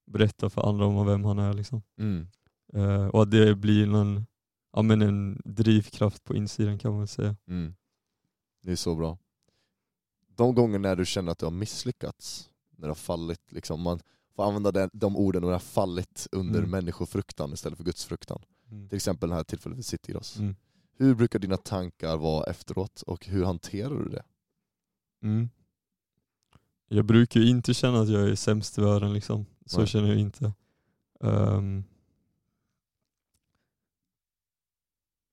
berätta 0.05 0.49
för 0.49 0.69
andra 0.69 0.85
om 0.85 1.05
vem 1.07 1.23
han 1.25 1.39
är. 1.39 1.53
Liksom. 1.53 1.81
Mm. 1.99 2.27
Eh, 2.73 3.07
och 3.07 3.21
att 3.21 3.31
det 3.31 3.55
blir 3.55 3.87
någon, 3.87 4.25
ja, 4.73 4.81
men 4.81 5.01
en 5.01 5.41
drivkraft 5.45 6.23
på 6.23 6.35
insidan 6.35 6.79
kan 6.79 6.93
man 6.93 7.07
säga. 7.07 7.35
Mm. 7.47 7.75
Det 8.63 8.71
är 8.71 8.75
så 8.75 8.95
bra. 8.95 9.17
De 10.27 10.55
gånger 10.55 10.79
när 10.79 10.95
du 10.95 11.05
känner 11.05 11.31
att 11.31 11.37
du 11.39 11.45
har 11.45 11.51
misslyckats, 11.51 12.49
när 12.77 12.87
du 12.87 12.89
har 12.89 12.95
fallit, 12.95 13.51
liksom, 13.51 13.81
man 13.81 13.99
får 14.35 14.43
använda 14.43 14.71
den, 14.71 14.89
de 14.93 15.17
orden 15.17 15.41
när 15.41 15.47
du 15.47 15.53
har 15.53 15.59
fallit 15.59 16.27
under 16.31 16.59
Mm. 16.59 16.71
människofruktan 16.71 17.53
istället 17.53 17.77
för 17.77 17.85
gudsfruktan. 17.85 18.41
Till 18.89 18.95
exempel 18.95 19.29
det 19.29 19.35
här 19.35 19.43
tillfället 19.43 19.77
vid 19.77 19.85
Citygross. 19.85 20.37
Mm. 20.39 20.55
Hur 20.97 21.15
brukar 21.15 21.39
dina 21.39 21.57
tankar 21.57 22.17
vara 22.17 22.43
efteråt 22.49 23.01
och 23.01 23.25
hur 23.25 23.45
hanterar 23.45 24.03
du 24.03 24.09
det? 24.09 24.23
Mm. 25.23 25.49
Jag 26.87 27.05
brukar 27.05 27.39
ju 27.39 27.49
inte 27.49 27.73
känna 27.73 27.99
att 28.01 28.09
jag 28.09 28.29
är 28.29 28.35
sämst 28.35 28.77
i 28.77 28.81
världen 28.81 29.13
liksom. 29.13 29.45
Så 29.65 29.77
Nej. 29.77 29.87
känner 29.87 30.07
jag 30.07 30.17
inte. 30.17 30.53
Ehm. 31.21 31.83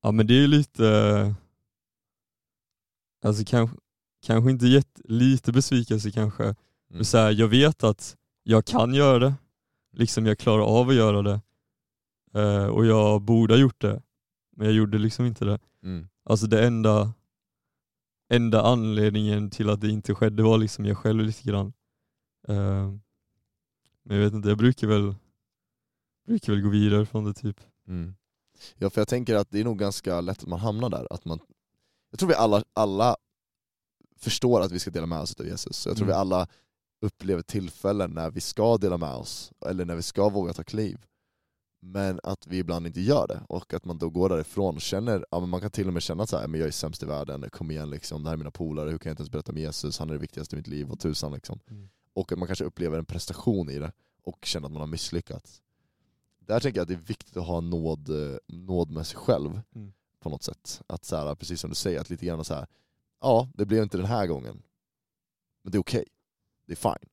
ja 0.02 0.12
men 0.12 0.26
det 0.26 0.34
är 0.34 0.46
lite, 0.46 1.34
alltså 3.24 3.44
kanske, 3.46 3.76
kanske 4.26 4.50
inte 4.50 4.66
jätte, 4.66 5.02
lite 5.04 5.52
besvikelse 5.52 6.10
kanske. 6.10 6.44
Mm. 6.44 6.56
Men 6.88 7.04
så 7.04 7.18
här, 7.18 7.30
jag 7.30 7.48
vet 7.48 7.84
att 7.84 8.16
jag 8.42 8.64
kan 8.64 8.94
göra 8.94 9.18
det, 9.18 9.34
liksom 9.92 10.26
jag 10.26 10.38
klarar 10.38 10.62
av 10.62 10.88
att 10.88 10.94
göra 10.94 11.22
det. 11.22 11.40
Eh, 12.34 12.66
och 12.66 12.86
jag 12.86 13.22
borde 13.22 13.54
ha 13.54 13.58
gjort 13.60 13.80
det, 13.80 14.02
men 14.56 14.66
jag 14.66 14.76
gjorde 14.76 14.98
liksom 14.98 15.26
inte 15.26 15.44
det. 15.44 15.58
Mm. 15.82 16.08
Alltså 16.24 16.46
det 16.46 16.66
enda, 16.66 17.12
enda 18.28 18.62
anledningen 18.62 19.50
till 19.50 19.70
att 19.70 19.80
det 19.80 19.88
inte 19.88 20.14
skedde 20.14 20.42
var 20.42 20.58
liksom 20.58 20.84
jag 20.84 20.98
själv 20.98 21.22
lite 21.24 21.48
grann. 21.48 21.72
Eh, 22.48 22.92
men 24.04 24.16
jag 24.16 24.24
vet 24.24 24.34
inte, 24.34 24.48
jag 24.48 24.58
brukar 24.58 24.86
väl, 24.86 25.14
brukar 26.26 26.52
väl 26.52 26.62
gå 26.62 26.68
vidare 26.68 27.06
från 27.06 27.24
det 27.24 27.34
typ. 27.34 27.60
Mm. 27.88 28.14
Ja 28.78 28.90
för 28.90 29.00
jag 29.00 29.08
tänker 29.08 29.34
att 29.34 29.50
det 29.50 29.60
är 29.60 29.64
nog 29.64 29.78
ganska 29.78 30.20
lätt 30.20 30.42
att 30.42 30.48
man 30.48 30.60
hamnar 30.60 30.90
där. 30.90 31.06
Att 31.10 31.24
man, 31.24 31.38
jag 32.10 32.18
tror 32.18 32.28
vi 32.28 32.34
alla, 32.34 32.64
alla 32.72 33.16
förstår 34.16 34.60
att 34.60 34.72
vi 34.72 34.78
ska 34.78 34.90
dela 34.90 35.06
med 35.06 35.20
oss 35.20 35.40
av 35.40 35.46
Jesus. 35.46 35.76
Så 35.76 35.88
jag 35.88 35.96
tror 35.96 36.06
Mm. 36.06 36.16
vi 36.16 36.20
alla 36.20 36.46
upplever 37.00 37.42
tillfällen 37.42 38.10
när 38.10 38.30
vi 38.30 38.40
ska 38.40 38.76
dela 38.76 38.96
med 38.98 39.14
oss, 39.14 39.52
eller 39.66 39.84
när 39.84 39.94
vi 39.96 40.02
ska 40.02 40.28
våga 40.28 40.52
ta 40.52 40.64
kliv. 40.64 40.98
Men 41.80 42.20
att 42.22 42.46
vi 42.46 42.58
ibland 42.58 42.86
inte 42.86 43.00
gör 43.00 43.26
det, 43.26 43.42
och 43.48 43.74
att 43.74 43.84
man 43.84 43.98
då 43.98 44.10
går 44.10 44.28
därifrån 44.28 44.74
och 44.76 44.80
känner, 44.80 45.26
ja, 45.30 45.40
men 45.40 45.48
man 45.48 45.60
kan 45.60 45.70
till 45.70 45.86
och 45.86 45.92
med 45.92 46.02
känna 46.02 46.26
men 46.48 46.60
jag 46.60 46.66
är 46.66 46.70
sämst 46.70 47.02
i 47.02 47.06
världen, 47.06 47.50
kom 47.50 47.70
igen 47.70 47.90
liksom, 47.90 48.22
det 48.22 48.28
här 48.28 48.34
är 48.34 48.38
mina 48.38 48.50
polare, 48.50 48.90
hur 48.90 48.98
kan 48.98 49.10
jag 49.10 49.12
inte 49.12 49.20
ens 49.20 49.30
berätta 49.30 49.52
om 49.52 49.58
Jesus, 49.58 49.98
han 49.98 50.08
är 50.10 50.12
det 50.14 50.18
viktigaste 50.20 50.56
i 50.56 50.58
mitt 50.58 50.66
liv, 50.66 50.90
och 50.90 51.00
tusan 51.00 51.32
liksom. 51.32 51.60
Mm. 51.70 51.88
Och 52.14 52.32
att 52.32 52.38
man 52.38 52.46
kanske 52.48 52.64
upplever 52.64 52.98
en 52.98 53.04
prestation 53.04 53.70
i 53.70 53.78
det, 53.78 53.92
och 54.22 54.44
känner 54.44 54.66
att 54.66 54.72
man 54.72 54.80
har 54.80 54.86
misslyckats. 54.86 55.62
Där 56.38 56.60
tänker 56.60 56.78
jag 56.78 56.82
att 56.82 56.88
det 56.88 56.94
är 56.94 57.06
viktigt 57.06 57.36
att 57.36 57.46
ha 57.46 57.60
nåd, 57.60 58.10
nåd 58.46 58.90
med 58.90 59.06
sig 59.06 59.18
själv 59.18 59.60
Mm. 59.74 59.92
på 60.20 60.30
något 60.30 60.42
sätt. 60.42 60.82
Att 60.86 61.04
så 61.04 61.16
här, 61.16 61.34
precis 61.34 61.60
som 61.60 61.70
du 61.70 61.76
säger, 61.76 62.00
att 62.00 62.10
lite 62.10 62.26
grann 62.26 62.44
så 62.44 62.54
här, 62.54 62.66
ja 63.20 63.48
det 63.54 63.66
blev 63.66 63.82
inte 63.82 63.96
den 63.96 64.06
här 64.06 64.26
gången, 64.26 64.62
men 65.62 65.72
det 65.72 65.78
är 65.78 65.80
okej. 65.80 66.04
Det 66.66 66.72
är 66.72 66.76
fine. 66.76 67.08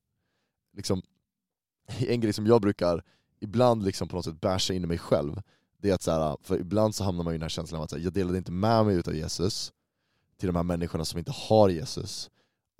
Liksom, 0.72 1.02
en 1.86 2.20
grej 2.20 2.32
som 2.32 2.46
jag 2.46 2.60
brukar 2.62 3.04
ibland 3.40 3.84
liksom 3.84 4.08
på 4.08 4.16
något 4.16 4.24
sätt 4.24 4.40
basha 4.40 4.74
in 4.74 4.84
i 4.84 4.86
mig 4.86 4.98
själv, 4.98 5.42
det 5.78 5.90
är 5.90 5.94
att 5.94 6.02
så 6.02 6.10
här, 6.10 6.36
för 6.42 6.58
ibland 6.58 6.94
så 6.94 7.04
hamnar 7.04 7.24
man 7.24 7.32
i 7.32 7.36
den 7.36 7.42
här 7.42 7.48
känslan 7.48 7.78
av 7.78 7.84
att 7.84 7.92
här, 7.92 7.98
jag 7.98 8.12
delade 8.12 8.38
inte 8.38 8.52
med 8.52 8.86
mig 8.86 8.96
utav 8.96 9.14
Jesus 9.14 9.72
till 10.36 10.46
de 10.46 10.56
här 10.56 10.62
människorna 10.62 11.04
som 11.04 11.18
inte 11.18 11.32
har 11.34 11.68
Jesus, 11.68 12.30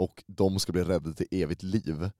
och 0.01 0.25
de 0.27 0.59
ska 0.61 0.73
bli 0.73 0.85
räddade 0.85 1.15
till 1.15 1.27
evigt 1.31 1.63
liv. 1.63 2.11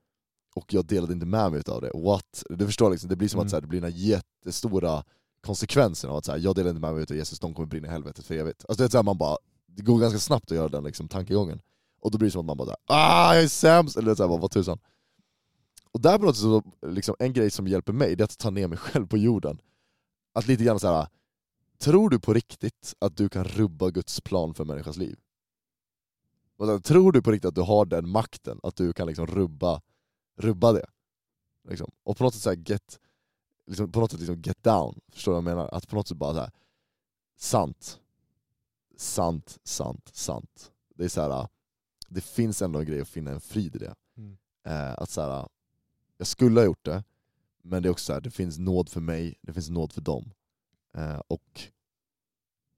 Och 0.55 0.73
jag 0.73 0.85
delade 0.85 1.13
inte 1.13 1.25
med 1.25 1.51
mig 1.51 1.59
utav 1.59 1.81
det. 1.81 1.91
What? 1.93 2.43
Du 2.49 2.65
förstår, 2.65 2.89
liksom, 2.91 3.09
det 3.09 3.15
blir 3.15 3.27
som 3.27 3.37
Mm. 3.39 3.45
att 3.45 3.49
så 3.49 3.55
här, 3.55 3.61
det 3.61 3.67
blir 3.67 3.81
den 3.81 3.91
här 3.91 3.99
jättestora 3.99 5.03
konsekvensen 5.41 6.09
av 6.09 6.15
att 6.17 6.25
så 6.25 6.31
här, 6.31 6.39
jag 6.39 6.55
delar 6.55 6.69
inte 6.69 6.81
med 6.81 6.93
mig 6.93 7.03
utav 7.03 7.17
Jesus, 7.17 7.39
de 7.39 7.53
kommer 7.53 7.67
brinna 7.67 7.87
i 7.87 7.91
helvetet 7.91 8.25
för 8.25 8.35
evigt. 8.35 8.65
Alltså 8.69 8.83
det, 8.83 8.87
är 8.87 8.89
så 8.89 8.97
här, 8.97 9.03
man 9.03 9.17
bara, 9.17 9.37
det 9.67 9.83
går 9.83 9.99
ganska 9.99 10.19
snabbt 10.19 10.51
att 10.51 10.57
göra 10.57 10.67
den 10.69 10.83
liksom, 10.83 11.07
tankegången. 11.07 11.61
Och 12.01 12.11
då 12.11 12.17
blir 12.17 12.27
det 12.27 12.31
som 12.31 12.39
att 12.39 12.45
man 12.45 12.57
bara 12.57 12.65
såhär, 12.65 12.77
ah 12.87 13.35
jag 13.35 13.43
är 13.43 13.47
sämst! 13.47 13.97
Eller 13.97 14.15
så 14.15 14.23
här, 14.23 14.27
bara, 14.27 14.39
vad 14.39 14.51
tusan. 14.51 14.79
Och 15.91 16.01
där 16.01 16.17
på 16.17 16.25
något 16.25 16.37
sätt, 16.37 16.73
liksom, 16.87 17.15
en 17.19 17.33
grej 17.33 17.51
som 17.51 17.67
hjälper 17.67 17.93
mig, 17.93 18.15
det 18.15 18.21
är 18.21 18.25
att 18.25 18.37
ta 18.37 18.49
ner 18.49 18.67
mig 18.67 18.77
själv 18.85 19.07
på 19.07 19.17
jorden. 19.17 19.61
Att 20.33 20.47
lite 20.47 20.63
grann 20.63 20.79
så 20.79 20.87
här. 20.87 21.07
tror 21.79 22.09
du 22.09 22.19
på 22.19 22.33
riktigt 22.33 22.93
att 22.99 23.17
du 23.17 23.29
kan 23.29 23.43
rubba 23.43 23.89
Guds 23.89 24.21
plan 24.21 24.53
för 24.53 24.65
människans 24.65 24.97
liv? 24.97 25.17
Och 26.61 26.67
här, 26.67 26.79
Tror 26.79 27.11
du 27.11 27.21
på 27.21 27.31
riktigt 27.31 27.47
att 27.47 27.55
du 27.55 27.61
har 27.61 27.85
den 27.85 28.09
makten, 28.09 28.59
att 28.63 28.75
du 28.75 28.93
kan 28.93 29.07
liksom 29.07 29.27
rubba, 29.27 29.81
rubba 30.37 30.73
det? 30.73 30.85
Liksom. 31.69 31.91
Och 32.03 32.17
på 32.17 32.23
något 32.23 32.33
sätt 32.33 32.43
så 32.43 32.49
här, 32.49 32.57
get, 32.57 32.99
liksom, 33.67 33.91
på 33.91 33.99
något 33.99 34.11
sätt 34.11 34.19
liksom 34.19 34.41
get 34.41 34.63
down, 34.63 34.99
förstår 35.11 35.31
du 35.31 35.33
vad 35.33 35.51
jag 35.51 35.57
menar? 35.57 35.69
Att 35.73 35.87
på 35.87 35.95
något 35.95 36.07
sätt 36.07 36.17
bara 36.17 36.33
så 36.33 36.39
här, 36.39 36.51
sant, 37.37 37.99
sant, 38.97 39.59
sant, 39.63 40.09
sant. 40.13 40.71
Det 40.95 41.03
är 41.03 41.09
så 41.09 41.21
här, 41.21 41.47
det 42.07 42.21
finns 42.21 42.61
ändå 42.61 42.79
en 42.79 42.85
grej 42.85 43.01
att 43.01 43.07
finna 43.07 43.31
en 43.31 43.41
frid 43.41 43.75
i 43.75 43.79
det. 43.79 43.95
Mm. 44.17 44.37
Eh, 44.63 44.93
att 44.97 45.09
så 45.09 45.21
här, 45.21 45.47
jag 46.17 46.27
skulle 46.27 46.59
ha 46.59 46.65
gjort 46.65 46.85
det, 46.85 47.03
men 47.61 47.83
det 47.83 47.89
är 47.89 47.91
också 47.91 48.05
så 48.05 48.13
här, 48.13 48.21
det 48.21 48.31
finns 48.31 48.59
nåd 48.59 48.89
för 48.89 49.01
mig, 49.01 49.35
det 49.41 49.53
finns 49.53 49.69
nåd 49.69 49.93
för 49.93 50.01
dem. 50.01 50.33
Eh, 50.93 51.21
och 51.27 51.61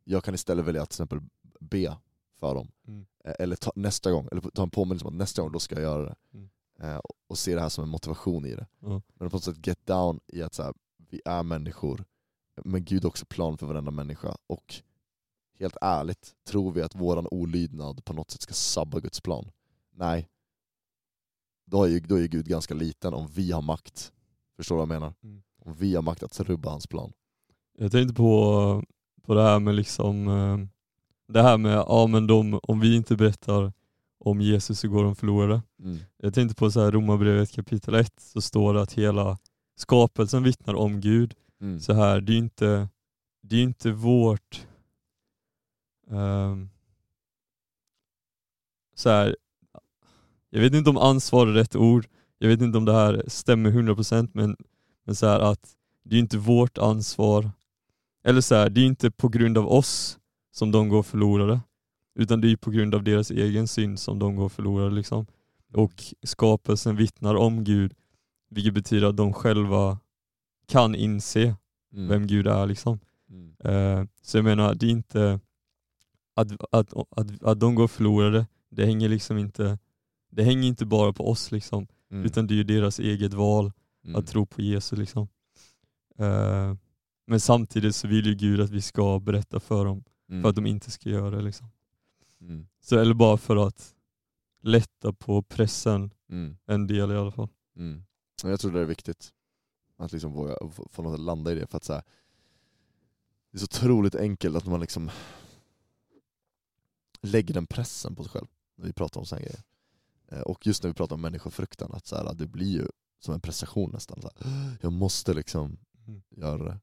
jag 0.04 0.24
kan 0.24 0.36
istället 0.36 0.65
välja 0.65 0.82
att 0.82 0.89
till 0.89 0.96
exempel 0.96 1.22
be 1.60 1.98
för 2.43 2.56
dem. 2.56 2.71
Mm. 2.88 3.06
Eh, 3.25 3.34
eller 3.39 3.56
ta, 3.56 3.71
nästa 3.75 4.12
gång, 4.12 4.27
eller 4.32 4.41
ta 4.41 4.63
en 4.63 4.69
påminnelse 4.69 5.06
om 5.06 5.13
att 5.13 5.17
nästa 5.17 5.41
gång 5.41 5.51
då 5.51 5.60
ska 5.60 5.75
jag 5.75 5.82
göra 5.84 6.06
det. 6.06 6.15
Mm. 6.34 6.49
Eh, 6.82 6.97
och- 6.97 7.15
och 7.27 7.38
se 7.38 7.56
det 7.56 7.62
här 7.62 7.69
som 7.69 7.84
en 7.84 7.89
motivation 7.89 8.45
i 8.45 8.56
det. 8.56 8.67
Ja. 8.79 9.01
Men 9.15 9.29
på 9.29 9.36
något 9.36 9.43
sätt 9.43 9.67
get 9.67 9.86
down 9.86 10.19
i 10.27 10.41
att 10.43 10.53
så 10.53 10.63
här, 10.63 10.73
vi 11.10 11.21
är 11.25 11.43
människor, 11.43 12.06
men 12.63 12.84
Gud 12.86 13.03
har 13.03 13.10
också 13.10 13.25
plan 13.25 13.58
för 13.58 13.65
varenda 13.67 13.91
människa. 13.91 14.36
Och 14.47 14.75
helt 15.60 15.77
ärligt, 15.82 16.36
tror 16.47 16.71
vi 16.71 16.82
att 16.82 16.95
våran 16.95 17.27
olydnad 17.32 18.06
på 18.06 18.13
något 18.13 18.32
sätt 18.32 18.41
ska 18.41 18.53
sabba 18.53 18.99
Guds 18.99 19.21
plan? 19.21 19.51
Nej. 19.91 20.29
Då 21.65 21.84
är 21.84 21.88
ju, 21.89 21.99
då 21.99 22.19
är 22.19 22.27
Gud 22.27 22.47
ganska 22.47 22.73
liten 22.73 23.13
om 23.13 23.27
vi 23.27 23.51
har 23.51 23.62
makt. 23.62 24.13
Förstår 24.58 24.75
du 24.75 24.77
vad 24.77 24.95
jag 24.95 25.01
menar? 25.01 25.13
Mm. 25.23 25.43
Om 25.65 25.73
vi 25.73 25.95
har 25.95 26.01
makt 26.01 26.23
att 26.23 26.39
rubba 26.39 26.69
hans 26.69 26.88
plan. 26.88 27.13
Jag 27.77 27.91
tänkte 27.91 28.13
på, 28.13 28.84
på 29.21 29.34
det 29.34 29.41
här 29.43 29.60
med 29.60 29.75
liksom 29.75 30.27
eh, 30.27 30.58
det 31.34 31.41
här 31.41 31.58
med, 31.58 31.78
ja 31.78 32.08
men 32.08 32.28
de, 32.28 32.60
om 32.63 32.80
vi 32.80 32.96
inte 32.96 33.15
berättar 33.15 33.74
om 34.19 34.41
Jesus 34.41 34.80
så 34.80 34.88
går 34.88 35.04
de 35.04 35.15
förlorade. 35.15 35.62
Mm. 35.84 35.98
Jag 36.17 36.34
tänkte 36.34 36.56
på 36.56 36.72
så 36.72 36.84
här 36.84 36.91
Romarbrevet 36.91 37.52
kapitel 37.52 37.96
1 37.96 38.13
så 38.17 38.41
står 38.41 38.74
det 38.74 38.82
att 38.82 38.93
hela 38.93 39.38
skapelsen 39.76 40.43
vittnar 40.43 40.74
om 40.74 41.02
Gud. 41.02 41.34
Mm. 41.62 41.80
Så 41.80 41.93
här, 41.93 42.22
det 42.22 42.32
är 42.32 42.34
ju 42.34 42.39
inte, 42.39 42.88
det 43.41 43.56
är 43.56 43.63
inte 43.63 43.91
vårt 43.91 44.67
ehm, 46.12 46.69
så 48.96 49.10
här, 49.10 49.36
jag 50.50 50.62
vet 50.62 50.74
inte 50.74 50.89
om 50.89 50.98
ansvar 50.98 51.48
är 51.48 51.54
rätt 51.54 51.76
ord, 51.76 52.08
jag 52.38 52.48
vet 52.48 52.62
inte 52.62 52.78
om 52.78 52.86
det 52.86 52.93
här 52.93 53.24
stämmer 53.28 53.72
100% 53.72 54.30
men, 54.34 54.58
men 55.06 55.15
så 55.15 55.28
här 55.28 55.39
att 55.39 55.76
det 56.04 56.15
är 56.15 56.19
inte 56.19 56.38
vårt 56.38 56.78
ansvar, 56.78 57.52
eller 58.24 58.41
så 58.41 58.56
här, 58.56 58.69
det 58.69 58.82
är 58.82 58.86
inte 58.86 59.12
på 59.12 59.28
grund 59.30 59.58
av 59.58 59.67
oss 59.67 60.19
som 60.54 60.72
de 60.72 60.89
går 60.89 61.04
förlorade, 61.04 61.60
utan 62.16 62.42
det 62.42 62.52
är 62.52 62.56
på 62.56 62.72
grund 62.72 62.96
av 62.96 63.04
deras 63.04 63.32
egen 63.32 63.68
synd 63.68 64.00
som 64.00 64.20
de 64.20 64.36
går 64.36 64.50
förlorade. 64.50 64.96
Liksom. 64.96 65.26
Och 65.74 66.04
skapelsen 66.24 66.96
vittnar 66.96 67.36
om 67.36 67.63
Gud, 67.63 67.94
vilket 68.50 68.74
betyder 68.74 69.08
att 69.08 69.18
de 69.18 69.34
själva 69.34 70.00
kan 70.68 70.96
inse 70.96 71.56
Mm. 71.96 72.08
vem 72.08 72.28
Gud 72.28 72.48
är. 72.48 72.66
Liksom. 72.66 73.00
Mm. 73.30 73.56
Eh, 73.63 74.06
så 74.22 74.38
jag 74.38 74.44
menar, 74.44 74.76
det 74.76 74.86
är 74.86 74.89
inte 74.89 75.39
att, 76.36 76.52
att, 76.72 76.94
att, 77.10 77.44
att 77.44 77.60
de 77.60 77.76
går 77.76 77.88
förlorade, 77.88 78.48
det 78.70 78.86
hänger 78.86 79.10
liksom 79.10 79.38
inte 79.38 79.80
det 80.32 80.44
hänger 80.44 80.68
inte 80.68 80.86
bara 80.86 81.13
på 81.13 81.30
oss 81.30 81.52
liksom, 81.52 81.88
Mm. 82.12 82.26
utan 82.26 82.48
det 82.48 82.60
är 82.60 82.63
deras 82.63 83.00
eget 83.00 83.34
val 83.34 83.72
Mm. 84.06 84.16
att 84.16 84.28
tro 84.28 84.46
på 84.46 84.62
Jesus. 84.62 85.00
Liksom. 85.00 85.28
Eh, 86.18 86.76
men 87.28 87.39
samtidigt 87.39 87.96
så 87.96 88.08
vill 88.08 88.26
ju 88.26 88.36
Gud 88.36 88.62
att 88.62 88.70
vi 88.70 88.82
ska 88.82 89.20
berätta 89.20 89.60
för 89.60 89.86
dem, 89.86 90.04
Mm. 90.34 90.41
för 90.43 90.50
att 90.50 90.56
de 90.56 90.65
inte 90.65 90.91
ska 90.91 91.10
göra 91.10 91.30
det. 91.30 91.41
Liksom. 91.41 91.67
Mm. 92.41 92.67
Så, 92.82 93.00
eller 93.00 93.13
bara 93.13 93.38
för 93.38 93.67
att 93.67 93.96
lätta 94.62 95.13
på 95.13 95.41
pressen 95.43 96.12
Mm. 96.30 96.58
en 96.65 96.88
del 96.88 97.12
i 97.12 97.15
alla 97.15 97.32
fall. 97.32 97.48
Mm. 97.76 98.04
Jag 98.43 98.60
tror 98.60 98.72
det 98.72 98.80
är 98.82 98.86
viktigt. 98.86 99.34
Att 99.98 100.12
liksom 100.12 100.32
våga 100.34 100.56
få- 100.91 101.02
något 101.02 101.13
att 101.13 101.19
landa 101.19 101.52
i 101.52 101.56
det. 101.56 101.67
För 101.67 101.78
att 101.78 101.84
så 101.84 101.93
här, 101.93 102.04
det 103.52 103.58
är 103.58 103.60
så 103.60 103.63
otroligt 103.63 104.15
enkelt 104.15 104.56
att 104.58 104.65
man 104.65 104.80
liksom 104.80 105.10
lägger 107.22 107.54
den 107.54 107.67
pressen 107.67 108.15
på 108.15 108.24
sig 108.24 108.32
själv 108.32 108.48
när 108.76 108.86
vi 108.86 108.93
pratar 108.93 109.19
om 109.19 109.26
sådana 109.26 109.46
grejer. 109.46 109.62
Eh, 110.28 110.39
Och 110.41 110.67
just 110.67 110.84
när 110.84 110.89
vi 110.89 110.93
pratar 110.93 111.15
om 111.15 111.22
människofruktan, 111.22 111.91
att 111.93 112.08
så 112.08 112.15
här, 112.15 112.34
det 112.34 112.48
blir 112.48 112.67
ju 112.72 112.88
som 113.19 113.34
en 113.34 113.41
prestation 113.41 113.91
nästan. 113.91 114.22
Så 114.22 114.30
här, 114.39 114.78
jag 114.82 114.91
måste 114.93 115.34
liksom 115.34 115.78
Mm. 116.08 116.22
göra 116.30 116.63
det. 116.63 116.80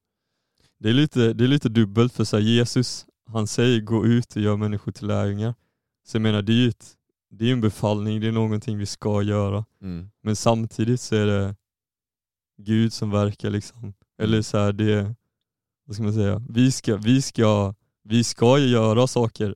Det 0.78 0.88
är 0.88 0.92
lite, 0.92 1.32
det 1.32 1.44
är 1.44 1.48
lite 1.48 1.68
dubbelt 1.68 2.12
för 2.12 2.24
så 2.24 2.38
Jesus, 2.38 3.06
han 3.32 3.46
säger 3.46 3.80
gå 3.80 4.06
ut 4.06 4.36
och 4.36 4.42
gör 4.42 4.56
människor 4.56 4.92
till 4.92 5.06
lärjungar. 5.06 5.54
Så 6.06 6.16
jag 6.16 6.22
menar 6.22 6.42
det 6.42 6.52
är 6.52 6.56
ju 6.56 6.68
ett, 6.68 6.96
det 7.30 7.48
är 7.48 7.52
en 7.52 7.60
befallning, 7.60 8.20
det 8.20 8.28
är 8.28 8.32
någonting 8.32 8.78
vi 8.78 8.86
ska 8.86 9.22
göra. 9.22 9.64
Mm. 9.82 10.10
Men 10.22 10.36
samtidigt 10.36 11.00
så 11.00 11.16
är 11.16 11.26
det 11.26 11.56
Gud 12.58 12.92
som 12.92 13.10
verkar 13.10 13.50
liksom. 13.50 13.94
Eller 14.18 14.42
så 14.42 14.58
här, 14.58 14.72
det, 14.72 15.14
vad 15.86 15.94
ska 15.94 16.02
man 16.02 16.14
säga, 16.14 16.42
vi 16.48 16.72
ska, 16.72 16.96
vi 16.96 17.22
ska, 17.22 17.74
vi 18.04 18.24
ska 18.24 18.58
ju 18.58 18.66
göra 18.66 19.06
saker, 19.06 19.54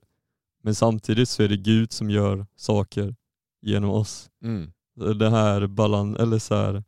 men 0.63 0.75
samtidigt 0.75 1.29
så 1.29 1.43
är 1.43 1.47
det 1.49 1.57
Gud 1.57 1.91
som 1.91 2.09
gör 2.09 2.45
saker 2.55 3.15
genom 3.61 3.89
oss. 3.89 4.29
Mm. 4.43 4.71
Det 5.19 5.29
här 5.29 5.67
balans, 5.67 6.19
eller 6.19 6.39
så 6.39 6.55
här, 6.55 6.71
Mm. 6.71 6.83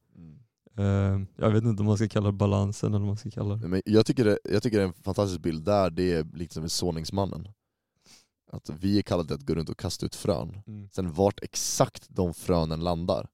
Jag 1.36 1.52
vet 1.52 1.64
inte 1.64 1.82
om 1.82 1.86
man 1.86 1.98
ska 1.98 2.08
kalla 2.08 2.26
det 2.26 2.32
balansen 2.32 2.90
eller 2.90 3.00
vad 3.00 3.08
man 3.08 3.18
ska 3.18 3.32
kalla 3.32 3.56
det. 3.56 3.68
Men 3.68 3.82
jag, 3.86 4.06
tycker 4.06 4.26
det, 4.26 4.40
jag 4.44 4.64
tycker 4.64 4.78
det 4.78 4.84
är 4.84 4.88
en 4.88 4.94
fantastisk 4.94 5.42
bild 5.42 5.66
där, 5.66 5.90
det 5.90 6.14
är 6.14 6.28
liksom 6.34 6.70
såningsmannen. 6.70 7.48
Att 8.52 8.70
vi 8.70 8.98
är 8.98 9.02
kallade 9.02 9.34
att 9.34 9.46
gå 9.46 9.56
runt 9.56 9.70
och 9.70 9.80
kasta 9.80 10.06
ut 10.06 10.16
frön. 10.16 10.62
Mm. 10.68 10.90
Sen 10.92 11.14
vart 11.14 11.44
exakt 11.44 12.08
de 12.10 12.34
frönen 12.34 12.80
landar, 12.80 13.28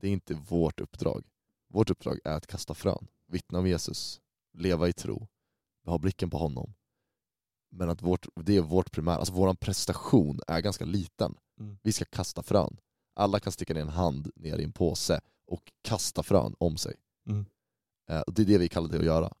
det 0.00 0.08
är 0.08 0.12
inte 0.12 0.34
vårt 0.34 0.80
uppdrag. 0.80 1.24
Vårt 1.68 1.90
uppdrag 1.90 2.18
är 2.24 2.36
att 2.36 2.46
kasta 2.46 2.74
frön, 2.74 3.06
vittna 3.26 3.58
om 3.58 3.66
Jesus, 3.66 4.20
leva 4.52 4.88
i 4.88 4.92
tro, 4.92 5.28
ha 5.84 5.98
blicken 5.98 6.30
på 6.30 6.38
honom. 6.38 6.74
Men 7.70 7.90
att 7.90 8.02
vårt, 8.02 8.26
det 8.34 8.56
är 8.56 8.60
vårt 8.60 8.92
primära, 8.92 9.16
alltså 9.16 9.34
vår 9.34 9.54
prestation 9.54 10.40
är 10.46 10.60
ganska 10.60 10.84
liten. 10.84 11.34
Mm. 11.60 11.78
Vi 11.82 11.92
ska 11.92 12.04
kasta 12.04 12.42
frön. 12.42 12.76
Alla 13.14 13.40
kan 13.40 13.52
sticka 13.52 13.74
ner 13.74 13.80
en 13.80 13.88
hand 13.88 14.30
ner 14.36 14.58
i 14.58 14.64
en 14.64 14.72
påse 14.72 15.20
och 15.48 15.72
kasta 15.82 16.22
frön 16.22 16.54
om 16.58 16.76
sig. 16.76 16.94
Mm. 17.26 17.46
Eh, 18.08 18.20
och 18.20 18.34
det 18.34 18.42
är 18.42 18.46
det 18.46 18.58
vi 18.58 18.64
är 18.64 18.68
kallade 18.68 18.92
till 18.92 19.00
att 19.00 19.06
göra. 19.06 19.32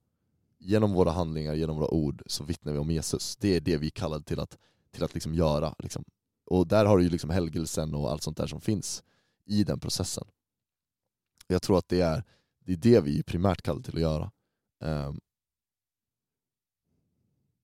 Genom 0.58 0.92
våra 0.92 1.10
handlingar, 1.10 1.54
genom 1.54 1.76
våra 1.76 1.90
ord 1.90 2.22
så 2.26 2.44
vittnar 2.44 2.72
vi 2.72 2.78
om 2.78 2.90
Jesus. 2.90 3.36
Det 3.36 3.56
är 3.56 3.60
det 3.60 3.76
vi 3.76 3.86
är 3.86 3.90
kallade 3.90 4.24
till 4.24 4.40
att, 4.40 4.58
till 4.90 5.04
att 5.04 5.14
liksom 5.14 5.34
göra. 5.34 5.74
Liksom. 5.78 6.04
Och 6.44 6.66
där 6.66 6.84
har 6.84 6.98
du 6.98 7.04
ju 7.04 7.10
liksom 7.10 7.30
helgelsen 7.30 7.94
och 7.94 8.10
allt 8.10 8.22
sånt 8.22 8.36
där 8.36 8.46
som 8.46 8.60
finns 8.60 9.02
i 9.44 9.64
den 9.64 9.80
processen. 9.80 10.24
Jag 11.46 11.62
tror 11.62 11.78
att 11.78 11.88
det 11.88 12.00
är 12.00 12.24
det, 12.60 12.72
är 12.72 12.76
det 12.76 13.00
vi 13.00 13.18
är 13.18 13.22
primärt 13.22 13.62
kallade 13.62 13.84
till 13.84 13.94
att 13.94 14.00
göra. 14.00 14.30
Ehm, 14.80 15.20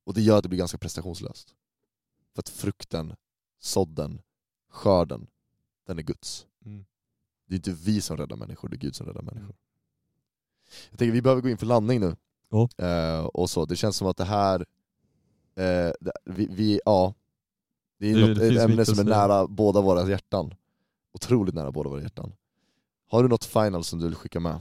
och 0.04 0.14
det 0.14 0.22
gör 0.22 0.36
att 0.36 0.42
det 0.42 0.48
blir 0.48 0.58
ganska 0.58 0.78
prestationslöst. 0.78 1.54
För 2.34 2.40
att 2.40 2.48
frukten, 2.48 3.16
sådden, 3.58 4.20
skörden, 4.68 5.26
den 5.86 5.98
är 5.98 6.02
Guds. 6.02 6.46
Mm. 6.64 6.84
Det 7.46 7.54
är 7.54 7.56
inte 7.56 7.72
vi 7.72 8.00
som 8.00 8.16
räddar 8.16 8.36
människor, 8.36 8.68
det 8.68 8.76
är 8.76 8.78
Gud 8.78 8.96
som 8.96 9.06
räddar 9.06 9.22
människor. 9.22 9.54
Jag 10.90 10.98
tänker 10.98 11.12
vi 11.12 11.22
behöver 11.22 11.42
gå 11.42 11.48
in 11.48 11.58
för 11.58 11.66
landning 11.66 12.00
nu. 12.00 12.16
Ja. 12.50 12.68
Eh, 12.86 13.24
och 13.24 13.50
så. 13.50 13.64
Det 13.66 13.76
känns 13.76 13.96
som 13.96 14.06
att 14.08 14.16
det 14.16 14.24
här, 14.24 14.60
eh, 15.56 15.92
det, 16.00 16.12
vi, 16.24 16.46
vi, 16.50 16.80
ja, 16.84 17.14
det 17.98 18.10
är 18.10 18.14
Det- 18.14 18.26
något, 18.28 18.38
det 18.38 18.46
ett 18.48 18.70
ämne 18.70 18.84
som 18.84 18.98
är 18.98 19.04
nära 19.04 19.46
båda 19.46 19.80
våra 19.80 20.08
hjärtan. 20.08 20.54
Otroligt 21.12 21.54
nära 21.54 21.72
båda 21.72 21.90
våra 21.90 22.02
hjärtan. 22.02 22.32
Har 23.08 23.22
du 23.22 23.28
något 23.28 23.44
final 23.44 23.84
som 23.84 23.98
du 23.98 24.04
vill 24.04 24.14
skicka 24.14 24.40
med? 24.40 24.58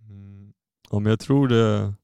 Mm. 0.00 0.52
Ja, 0.90 0.98
men 0.98 1.10
jag 1.10 1.20
tror 1.20 1.48
det, 1.48 1.94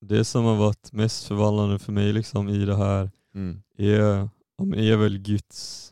det 0.00 0.24
som 0.24 0.44
har 0.44 0.56
varit 0.56 0.92
mest 0.92 1.24
förvandlande 1.26 1.78
för 1.78 1.92
mig 1.92 2.12
liksom 2.12 2.48
i 2.48 2.64
det 2.64 2.76
här 2.76 3.10
Mm. 3.34 3.62
är, 3.76 4.28
är 4.76 4.96
väl 4.96 5.18
Guds, 5.18 5.91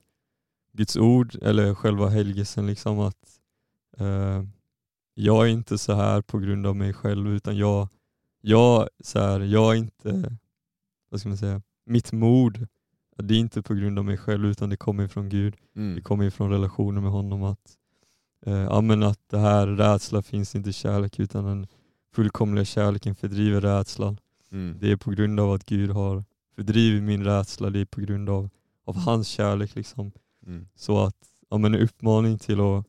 Guds 0.73 0.97
ord 0.97 1.37
eller 1.43 1.75
själva 1.75 2.09
helgelsen. 2.09 2.67
Liksom 2.67 2.99
att 3.01 3.41
eh, 3.99 4.45
jag 5.15 5.47
är 5.47 5.51
inte 5.51 5.79
så 5.79 5.95
här 5.95 6.21
på 6.23 6.39
grund 6.39 6.67
av 6.67 6.77
mig 6.77 6.93
själv 6.93 7.29
utan 7.29 7.57
jag, 7.57 7.89
jag, 8.41 8.89
så 9.05 9.19
här, 9.19 9.41
jag 9.41 9.73
är 9.73 9.79
inte, 9.79 10.37
vad 11.11 11.21
ska 11.21 11.29
man 11.29 11.39
säga, 11.39 11.63
mitt 11.87 12.13
mod 12.13 12.67
det 13.23 13.35
är 13.35 13.39
inte 13.39 13.63
på 13.63 13.75
grund 13.75 13.99
av 13.99 14.05
mig 14.05 14.17
själv 14.17 14.47
utan 14.47 14.71
det 14.71 14.77
kommer 14.77 15.09
från 15.09 15.29
Gud. 15.29 15.57
Det 15.73 15.81
Mm. 15.81 16.03
kommer 16.03 16.25
ifrån 16.25 16.51
relationen 16.51 17.03
med 17.03 17.13
honom 17.13 17.43
att, 17.43 17.77
eh, 18.47 18.71
att 19.09 19.19
det 19.31 19.39
här 19.39 19.67
rädsla 19.67 20.23
finns 20.23 20.55
inte 20.55 20.73
kärlek 20.73 21.19
utan 21.19 21.45
den 21.45 21.67
fullkomliga 22.15 22.65
kärleken 22.65 23.15
fördriver 23.15 23.61
rädslan. 23.61 24.19
Mm. 24.53 24.77
Det 24.81 24.93
är 24.93 24.97
på 24.97 25.11
grund 25.11 25.41
av 25.41 25.53
att 25.53 25.67
Gud 25.67 25.91
har 25.91 26.25
fördrivit 26.55 27.03
min 27.03 27.25
rädsla, 27.25 27.71
det 27.71 27.81
är 27.81 27.85
på 27.85 28.01
grund 28.01 28.31
av, 28.31 28.49
av 28.85 28.97
hans 28.97 29.29
kärlek. 29.29 29.75
liksom. 29.75 30.13
Mm. 30.47 30.69
Så 30.75 30.99
att, 31.05 31.17
ja, 31.51 31.59
men 31.59 31.75
en 31.75 31.81
uppmaning 31.81 32.39
till 32.39 32.61
att 32.61 32.85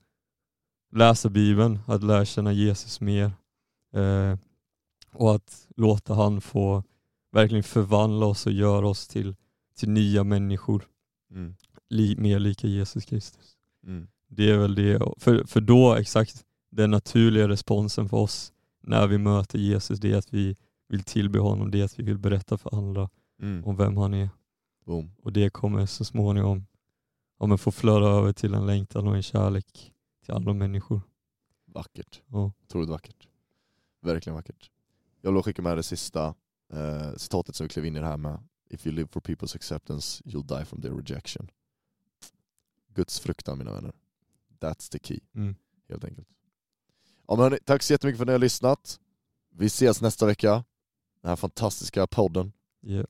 läsa 0.91 1.29
Bibeln, 1.29 1.79
att 1.87 2.03
lära 2.03 2.25
känna 2.25 2.53
Jesus 2.53 3.01
mer 3.01 3.31
eh, 3.93 4.37
och 5.11 5.35
att 5.35 5.67
låta 5.75 6.13
han 6.13 6.41
få 6.41 6.83
verkligen 7.31 7.63
förvandla 7.63 8.25
oss 8.25 8.45
och 8.45 8.51
göra 8.51 8.87
oss 8.87 9.07
till, 9.07 9.35
till 9.75 9.89
nya 9.89 10.23
människor, 10.23 10.87
Mm. 11.31 11.55
li, 11.89 12.15
mer 12.15 12.39
lika 12.39 12.67
Jesus 12.67 13.05
Kristus. 13.05 13.55
Mm. 13.87 14.07
Det 14.27 14.51
är 14.51 14.57
väl 14.57 14.75
det, 14.75 15.01
för, 15.17 15.43
för 15.43 15.61
då 15.61 15.95
exakt 15.95 16.45
den 16.71 16.91
naturliga 16.91 17.47
responsen 17.47 18.09
för 18.09 18.17
oss 18.17 18.53
när 18.83 19.07
vi 19.07 19.17
möter 19.17 19.59
Jesus, 19.59 19.99
det 19.99 20.11
är 20.11 20.17
att 20.17 20.33
vi 20.33 20.55
vill 20.87 21.03
tillbe 21.03 21.39
honom, 21.39 21.71
det 21.71 21.81
är 21.81 21.85
att 21.85 21.99
vi 21.99 22.03
vill 22.03 22.17
berätta 22.17 22.57
för 22.57 22.75
andra 22.77 23.09
Mm. 23.41 23.65
om 23.65 23.75
vem 23.75 23.97
han 23.97 24.13
är. 24.13 24.29
Boom. 24.85 25.11
Och 25.23 25.33
det 25.33 25.49
kommer 25.49 25.85
så 25.85 26.05
småningom 26.05 26.65
ja, 27.41 27.47
men 27.47 27.57
få 27.57 27.71
flöda 27.71 28.05
över 28.05 28.33
till 28.33 28.53
en 28.53 28.65
längtan 28.65 29.07
och 29.07 29.15
en 29.15 29.23
kärlek 29.23 29.93
till 30.25 30.33
andra 30.33 30.53
människor. 30.53 31.01
Vackert. 31.65 32.21
Ja. 32.27 32.51
Otroligt 32.63 32.89
vackert. 32.89 33.27
Verkligen 34.01 34.35
vackert. 34.35 34.71
Jag 35.21 35.31
vill 35.33 35.43
skicka 35.43 35.61
med 35.61 35.77
det 35.77 35.83
sista 35.83 36.33
eh, 36.73 37.13
citatet 37.17 37.55
som 37.55 37.63
vi 37.65 37.69
klev 37.69 37.85
in 37.85 37.95
i 37.95 37.99
det 37.99 38.05
här 38.05 38.17
med. 38.17 38.43
If 38.69 38.87
you 38.87 38.95
live 38.95 39.07
for 39.11 39.19
people's 39.21 39.55
acceptance, 39.55 40.23
you'll 40.23 40.57
die 40.59 40.65
from 40.65 40.81
their 40.81 40.91
rejection. 40.93 41.51
Guds 42.93 43.19
fruktan 43.19 43.57
mina 43.57 43.73
vänner. 43.73 43.93
That's 44.59 44.91
the 44.91 44.99
key, 44.99 45.19
Mm. 45.35 45.55
helt 45.89 46.03
enkelt. 46.03 46.27
Ja, 47.27 47.35
men 47.35 47.39
hörni, 47.43 47.57
tack 47.65 47.83
så 47.83 47.93
jättemycket 47.93 48.17
för 48.17 48.23
att 48.23 48.27
ni 48.27 48.31
har 48.31 48.39
lyssnat. 48.39 48.99
Vi 49.49 49.65
ses 49.65 50.01
nästa 50.01 50.25
vecka. 50.25 50.63
Den 51.21 51.29
här 51.29 51.35
fantastiska 51.35 52.07
podden. 52.07 52.51
Yeah. 52.81 53.05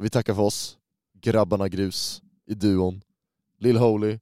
Vi 0.00 0.10
tackar 0.10 0.34
för 0.34 0.42
oss. 0.42 0.78
Grabbarna 1.12 1.68
Grus 1.68 2.22
i 2.46 2.54
duon. 2.54 3.02
Lill 3.62 3.76
Holy. 3.76 4.18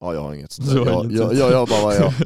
Ja, 0.00 0.14
jag 0.14 0.20
har 0.20 0.34
inget 0.34 0.52
sånt 0.52 0.70
där. 0.70 0.76
Jag, 0.86 1.12
jag, 1.12 1.34
jag, 1.34 1.52
jag 1.52 1.68
bara 1.68 1.82
vad 1.82 1.94
jag. 1.96 2.12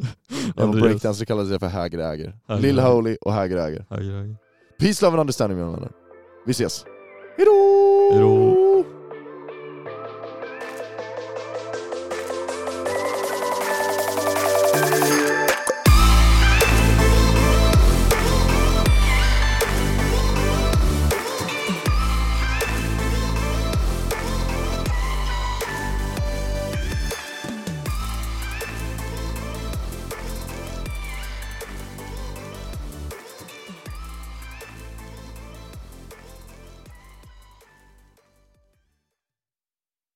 Jag 0.57 0.63
var 0.63 0.65
Andreas. 0.65 0.83
breakdance, 0.85 1.19
så 1.19 1.27
kallades 1.27 1.51
det 1.51 1.59
för 1.59 1.67
Häger 1.67 1.99
Äger. 1.99 2.39
Häger 2.49 2.63
Lill 2.63 2.79
Äger. 2.79 2.89
Holy 2.89 3.17
och 3.21 3.33
Häger 3.33 3.57
Äger. 3.57 3.87
Höger, 3.91 4.11
höger. 4.11 4.37
Peace, 4.81 5.05
love 5.05 5.13
and 5.15 5.21
understanding 5.21 5.59
mina 5.59 5.71
vänner. 5.71 5.91
Vi 6.47 6.51
ses. 6.51 6.85
Hejdå! 7.37 8.11
Hejdå. 8.13 8.58